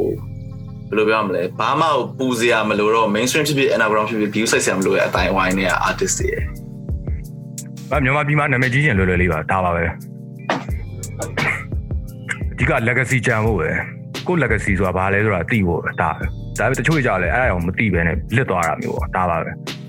[0.89, 1.87] ဘယ်လိုပြောမလဲဘာမှ
[2.19, 6.43] ပူစရာမလိုတော့ mainstream ဖြစ်ဖြစ် underground ဖြစ်ဖြစ် view ဆိုင်စရာမလိုရဲ့အတိုင်းဝိုင်းနဲ့ artist တွေရဲ့။
[7.91, 9.85] ဘာမြန်မာပြည်မှာနာမည်ကြီးရင်လွယ်လွယ်လေးပါဒါပါပဲ။
[12.53, 13.69] အဓိက legacy ကြံဖို့ပဲ။
[14.27, 16.25] ကိုယ့် legacy ဆိုတာဘာလဲဆိုတာသိဖို့ပဲဒါပဲ။
[16.59, 19.53] ဒါပေမဲ့တချို့ကြလည်းအဲ့ဒါအောင်မသိပဲနဲ့လစ်သွားတာမျိုးပေါ့ဒါပါပဲ။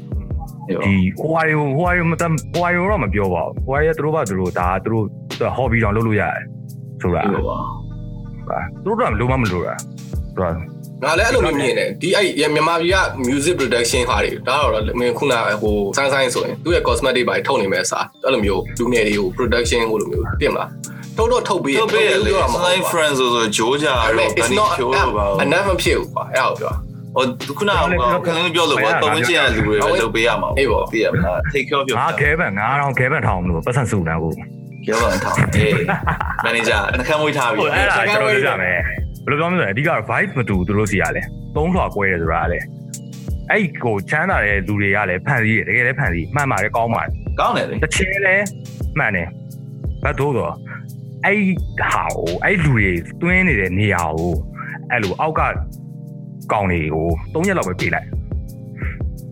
[0.85, 5.05] ဒီဟိုဟာတွေဟိုဟာတွေမတမ်းဟိုဟာတွေတော့မပြောပါဘူး။ဟိုဟာတွေသူတို့ဘာသူတို့ဒါသူတို့
[5.57, 6.41] hobby တောင်လုပ်လို့ရတယ်
[7.01, 7.57] ဆိုတာဟုတ်ပါ
[8.49, 9.73] ပါ။သူတို့တော့လုံးဝမလိုတာ။
[10.35, 10.51] ဆိုတာ
[11.03, 12.97] ငါလည်းအဲ့လိုမျိုးမြင်တယ်ဒီအဲ့မြန်မာပြည်က
[13.27, 20.69] music production ဟာတွေဒါတော့မင်းခုနဟိုဆိုင်းဆိုင်းဆိုရင်သူ့ရဲ့ cosmetic တွေထုတ်နေမဲ့အစားအဲ့လိုမျိုးလူငယ်တွေကို production ဟိုလိုမျိုးပြင်မလား
[21.17, 22.31] ထုတ်တော့ထုတ်ပြီးတော့ပြရလေ
[22.63, 26.73] sign friends ဆိုဆိုဂျိုးကြတော့ဗန် it's နီ not ချိုးတော့ပါ a never မဖြစ်ဘူးကွာအဲ့ဒါကိုပြော
[27.17, 27.75] ဟိုခုနက
[28.25, 34.35] ခလင်းပြောလို့ဘာတုံးချင်ရလူတွေပဲလုပ်ပေးရမှာသိရမလား take care of your ငါခဲပန်ငါတော့ခဲပန်ထောင်မလို့ပတ်စံစုနေဘူး
[34.85, 35.73] ပြောပါထောင်းအေး
[36.45, 38.79] manager နှခမ်းမွေးထားပြီဟိုအဲ့ဒါကျွန်တော်ပြောပြမယ်
[39.25, 41.23] ဘယ်လိုပြောမလဲအဓိက vibe မတူသူတို့စီရလဲ
[41.55, 42.59] သုံးထွာကွဲတယ်ဆိုတာလေ
[43.51, 48.45] အဲ့ကိုချမ်းသာတဲ့လူတွေကလည်းဖန်စီးတယ်တကယ်လည်းဖန်စီးမှန်ပါတယ်ကောင်းပါတယ်ကောင်းတယ်လေတစ်ချင်းလည်း
[48.99, 49.27] မှန်တယ်
[50.03, 50.53] ဘတ်တော့တော့
[51.25, 51.41] အဲ့
[51.79, 52.89] ဟာကိုအဲ့လူတွေ
[53.21, 54.33] တွင်းနေတဲ့နေရာကို
[54.91, 55.41] အဲ့လိုအောက်က
[56.51, 58.07] ကောင်းတွေကို၃ရက်လောက်ပဲပေးလိုက်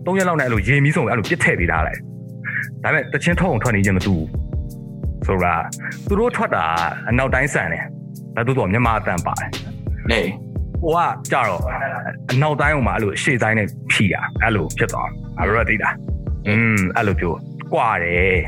[0.06, 2.00] ၃ရက်လောက်နဲ့အဲ့လိုရေမီးစုံအဲ့လိုပြစ်ထည့်ပေးထားလိုက်
[2.82, 4.26] ဒါပေမဲ့တချင်းထုံးထွက်နေခြင်းမတူဘူး
[5.26, 5.54] ဆိုတာ
[6.08, 6.64] သူတို့ထွက်တာ
[7.08, 7.84] အနောက်တိုင်းဆန်တယ်
[8.36, 9.48] ဘတ်တော့တော့မြန်မာအတန်ပါတယ်
[10.10, 10.20] နေ
[10.82, 10.98] ဟိုက
[11.32, 11.62] ကြတော့
[12.32, 15.90] အနောက်တိုင်းဟိုမှာအဲ့လိုရှေ့တိုင်းနဲ့ဖြီတာအဲ့လိုဖြစ်သွားအဲ့လိုသိတာ
[16.48, 17.34] อืมအဲ့လိုပြော
[17.72, 18.38] ကွာတယ်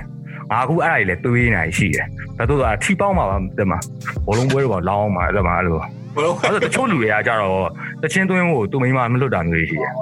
[0.50, 2.06] ငါအခုအဲ့ဒါကြီးလဲတွေးနေရှိတယ်
[2.38, 3.78] ဒါတို့ကထီပေါင်းမှာပါတဲ့မှာ
[4.26, 5.78] ဘောလုံးပွဲတော့လောင်းမှာအဲ့မှာအဲ့လို
[6.18, 7.68] ဘလို့အဲ့ဒါတချို့လူတွေကကြတော့
[8.02, 9.92] တချင်းသွင်းဖို့သူမိမမလွတ်တာမျိုးရှိတယ်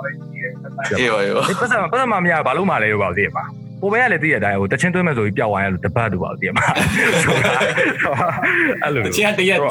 [1.01, 3.45] အေးပါရောဒီပတ်စံပတ်စံမမရဘာလို့မှလဲလို့ပါသိရပါ
[3.83, 6.65] ကိုပဲကလည်းသိရတိုင်းဟိုတချင်းသွင်းမဲ့ဆိုပြီးပျောက်သွားရလို့တပတ်တူပါသိရမှာ
[8.83, 9.71] အဲ့လိုတချင်တရက်ဟို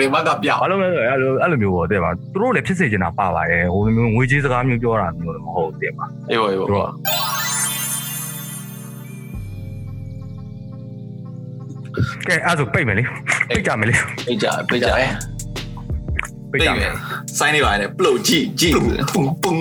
[0.00, 6.90] ဒီဘက်ကပြောက်ဘာလို့လဲဆိုတော့အဲ့လိုအဲ့လိုမျိုးပေါ့တဲ့ပါသူတို့လည်းဖြစ်စေချင်တာပါပါတယ်ဟိုလိုမျိုးငွေကြေးစကားမျိုးပြောတာမျိုးလည်းမဟုတ်တဲ့ပါအေးပါအေးသူတို့ပါ
[12.26, 13.02] ကကဲအဲ့ဒါဆိုပိတ်မယ်လေ
[13.48, 13.94] ပိတ်ကြမယ်လေ
[14.28, 14.90] အေးကြပြေးကြ
[16.52, 16.92] ပိတ်ကြမယ်
[17.38, 19.54] စိုင်းနေပါနဲ့ပလုတ်ကြည့်ကြည့်ပုံပုံ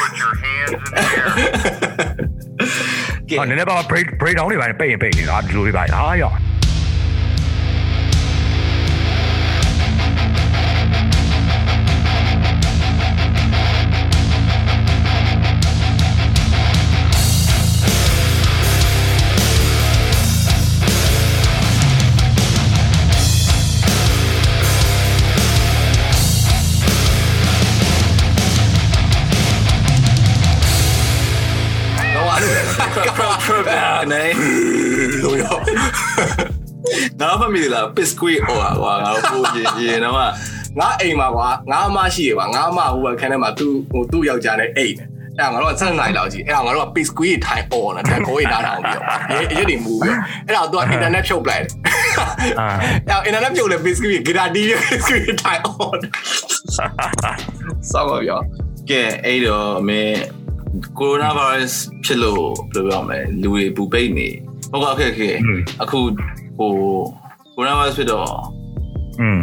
[0.00, 1.28] Put your hands in the air.
[3.28, 6.32] ကဲဟောနည်းနည်းပါ break break down တွေပါပိတ်ရင်ပိတ်နေတာဒီလိုတွေပါဟာရော
[37.20, 40.14] ငါမှမသိလားပစ်ကွေးဟောကွာငါတို့ပို့ရင်ရင်တော့
[40.80, 45.08] ငါအိမ်မှာကွာငါအမရှိရပါငါအမဟိုဘခန်းထဲမှာသူ့ဟိုသူ့ယောက်ျားနဲ့အိမ်တယ်
[45.38, 50.16] အဲ့ငါတို့က7နိုင်လောက်ကြီးအဲ့ငါတို့က piece squeeze ထိုင်အော်နော်တကိုးရတာထောင်ပြီးတော့ရဲရဲတွေမူပြီး
[50.46, 51.70] အဲ့တော့သူက internet ဖြုတ်ပလိုက်တယ်
[53.08, 55.96] အဲ့ internet ဖြုတ်လဲ piece squeeze ဂရာဒီ piece squeeze ထိုင်အော်
[57.90, 58.40] စောက်ပါပြော
[58.90, 60.02] ကဲအဲ့တော့အမေ
[60.98, 64.28] ကိုရိုနာဗိုင်းရပ်စ်ဖြစ်လို့ဘယ်လိုပြောမလဲလူတွေပူပိတ်နေ
[64.73, 65.51] ဟုတ်ကဲ့โอเคโอเค
[65.81, 65.99] အခု
[66.57, 66.71] ဟို
[67.55, 68.27] ကိုရိုနာဗိုင်းရပ်စ်ဖြစ်တော့
[69.21, 69.41] อืม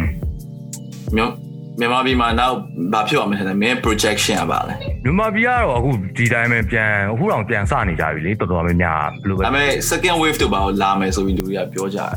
[1.15, 1.47] မြန်မာ
[1.79, 2.55] မြန်မာပြည်မှာနောက်
[2.93, 4.73] ဘာဖြစ်အောင်မလဲမင်း projection อ่ะပါလဲ
[5.03, 12.13] မြန်မာပြည်ကတော့အခုဒီတိုင်းပဲပြန်အခုတော့ပြန်စနေကြပြီလေတော်တော်များများဘယ်လိုပဲ ဒါပေမဲ့ second wave တို့ဘာလို့လာမယ်ဆိုပြီးလူတွေကပြောကြတယ်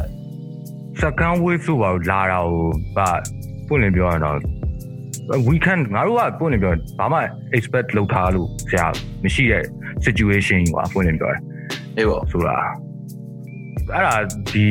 [1.03, 2.67] second wave ဆိုပါလာတာကို
[2.97, 3.09] ဗာ
[3.69, 4.37] ပွင့်လင်းပြောရတော့
[5.49, 7.19] weekend ငါတို့ကပွင့်လင်းပြောဘာမှ
[7.57, 8.87] expect လုပ်ထားလို့ဆရာ
[9.25, 9.65] မရှိတဲ့
[10.05, 11.41] situation ကြီးကွာပွင့်လင်းပြောတယ်
[11.97, 12.57] အေးပေါ့ ဆိုတာ
[13.95, 14.15] အဲ့ဒါ
[14.53, 14.65] ဒီ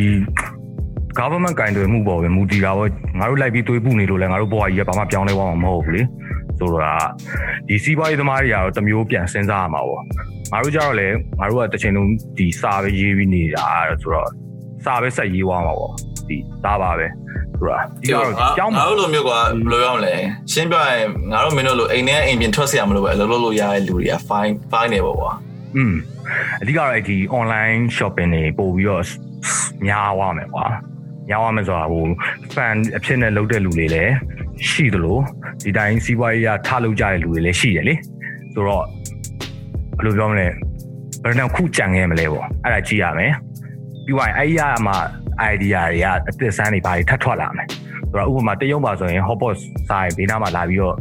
[1.20, 2.90] government ကင်တွယ်မှုပေါ်ပဲမူတည်တာပေါ့
[3.20, 6.02] ငါတို့လိုက်ပြီးသွေးပူနေလို့လဲငါတို့ဘဝကြီးကဘာမှပြောင်းလဲသွားမှာမဟုတ်ဘူးလေ
[6.60, 6.84] ဆိုတော့
[7.68, 10.04] ဒီစီးပွားရေးသမားတွေကတော့တစ်မျိုးပြန်စဉ်းစားရမှာပေါ့
[10.52, 11.08] ငါတို့ကြတော့လေ
[11.40, 13.66] ငါတို့ကတစ်ချိန်လုံးဒီစာပဲရေးပြီးနေတာ
[14.02, 14.30] ဆိုတော့
[14.86, 15.94] စာပဲဆက်ရေးသွားမှာပေါ့
[16.30, 17.08] ဒီဒါပါပဲ
[17.58, 20.14] ဆိုတာဒီကတော့ကြောင်း ငါ မှာ တို့လိုမျိုးကဘယ်လိုရအောင်လဲ
[20.52, 25.32] ရှင်းပြရင်ငါတို့မင်းတို့လိုအိမ်ထဲအိမ်ပြင်ထွက်เสียမလို့ပဲအလုပ်လုပ်လို့ရတဲ့လူတွေက fine fine နေပေါ့ကွာ
[25.77, 25.95] อืม
[26.61, 29.05] အဓိကတော့အဲ့ဒီ online shopping တွေပို့ပြီးတော့
[29.87, 30.67] များသွားမယ်ကွာ
[31.29, 32.05] များသွားမယ်ဆိုတာဟို
[32.55, 34.13] fan အဖြစ်နဲ့လုပ်တဲ့လူတွေလည်း
[34.69, 35.19] ရှိသလို
[35.65, 37.95] ဒီတိုင်းစီးပွားရေးကထားလုပ်ကြတဲ့လူတွေလည်းရှိတယ်လေ
[38.55, 38.85] ဆိုတော့
[39.97, 40.47] ဘယ်လိုပြောမလဲ
[41.23, 43.33] ဘယ်တော့ခုကြံခဲ့မလဲပေါ့အဲ့ဒါကြည့်ရမယ်
[44.07, 44.95] ပြီးရင်အဲ့ဒီကမှ
[45.53, 47.67] idea တွေကအသစ်ဆန်းတွေဘာတွေထပ်ထွက်လာမယ်
[48.11, 49.55] ဆိုတော့ဥပမာတရုံပါဆိုရင် hotpot
[49.89, 50.97] စာရေးဘေးနားမှာလာပြီးတော့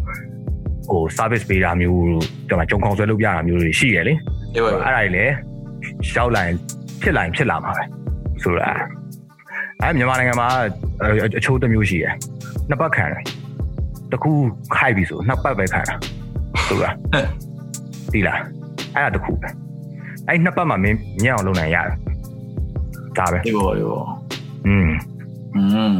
[0.89, 2.01] ဟို service ပေးတာမျိုး
[2.47, 4.13] ဒီမှာဂျုံခေါင်ဆွဲလုပ်ပြတာမျိုးတွေရှိတယ်လေ
[4.54, 5.34] အေးပေါ့ အဲ့ဒါကြီးလည်း
[6.16, 6.54] ရောက်လာရင်
[7.02, 7.84] ဖြစ်လာရင်ဖြစ်လာမှာပဲ
[8.42, 8.68] ဆိုတာ
[9.82, 10.48] အဲ့မြန်မာနိုင်ငံမှာ
[11.38, 12.14] အချိုးတစ်မျိုးရှိတယ်
[12.68, 13.22] နှစ်ပတ်ခံတယ်
[14.12, 14.30] တစ်ခု
[14.76, 15.94] ခိုက်ပြီဆိုနှစ်ပတ်ပဲခံတာ
[16.68, 16.90] ဆိုတာ
[18.12, 18.40] ဒီလား
[18.96, 19.48] အဲ့ဒါတစ်ခုပဲ
[20.28, 21.96] အဲ့နှစ်ပတ်မှမင်းညံ့အောင်လုပ်နိုင်ရတယ်
[23.18, 24.06] ဒါပဲ အေးပေါ့အေးပေါ့
[24.66, 24.88] อืม
[25.56, 25.94] อืม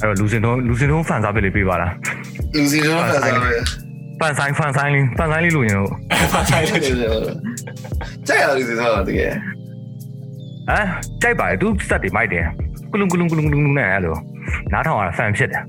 [0.00, 1.92] အဲ့တော့လူစင်တော့လူစင်တော့ဖန်စားပေးလေးပေးပါလား
[2.54, 3.52] လူစီတော့ဖတ်စားပဲ
[4.19, 5.91] ဖန်ဆိုင်ဖန်ဆိုင်လေးဖန်ဆိုင်လေးလို့ရင်တော့
[6.51, 9.31] ဆိုင်လေးကြိုက်ရလူစီတော့တကယ်
[10.69, 10.85] ဟမ်
[11.21, 12.45] ကြိုက်ပါလေသူစက်တွေမိုက်တယ်
[12.91, 14.15] ကုလုံကုလုံကုလုံကုလုံနဲ့အဲ့လို
[14.73, 15.63] နားထောင်ရတာဖန်ဖြစ်တယ်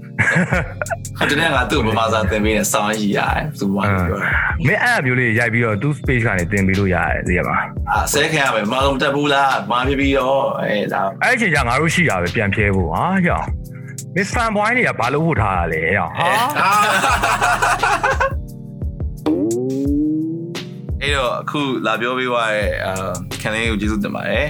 [1.30, 4.28] တနေ့ကသူ့ဗမာစာသင်ပေးနေစောင်းရည်ရတယ်သူဘာပြောတာ
[4.66, 7.57] မင်းအဲ့အမျိုးလေးရိုက်ပြီးတော့သူ space ကနေတင်ပေးလို့ရတယ်သိရမှာ
[7.90, 13.44] အာဆဲခင်ရမယ်မအောင်တက်ဘူးလားမာဖြစ်ပြီးတော့အဲဒါအဲ့ဒီအချိန်ကျငါတို့ရှိတာပဲပြန်ဖြဲဖို့ဟာကြောင်
[14.14, 16.30] မင်း fan boy တွေကဘာလို့ဝတ်ထားတာလဲရောဟာ
[21.03, 22.92] အဲ့တော့အခုလာပြောပေးသွားတဲ့အာ
[23.40, 24.46] ခံလေးကိုကျေးဇူးတင်ပါတယ်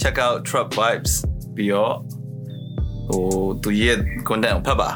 [0.00, 1.12] check out truck vibes
[1.56, 1.94] ပြီးတော့
[3.08, 3.24] ဟို
[3.62, 3.96] သူရဲ့
[4.28, 4.90] content ကိုဖတ်ပါ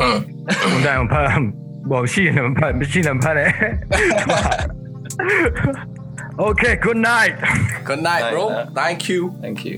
[0.00, 0.18] อืม
[0.62, 1.26] ဘုံတိုင်းဖတ်
[1.90, 3.50] ဘောရှိနေဖတ်မရှိနေဖတ်တယ်
[6.46, 7.34] Okay good night
[7.88, 8.44] good night bro
[8.80, 9.76] thank you thank you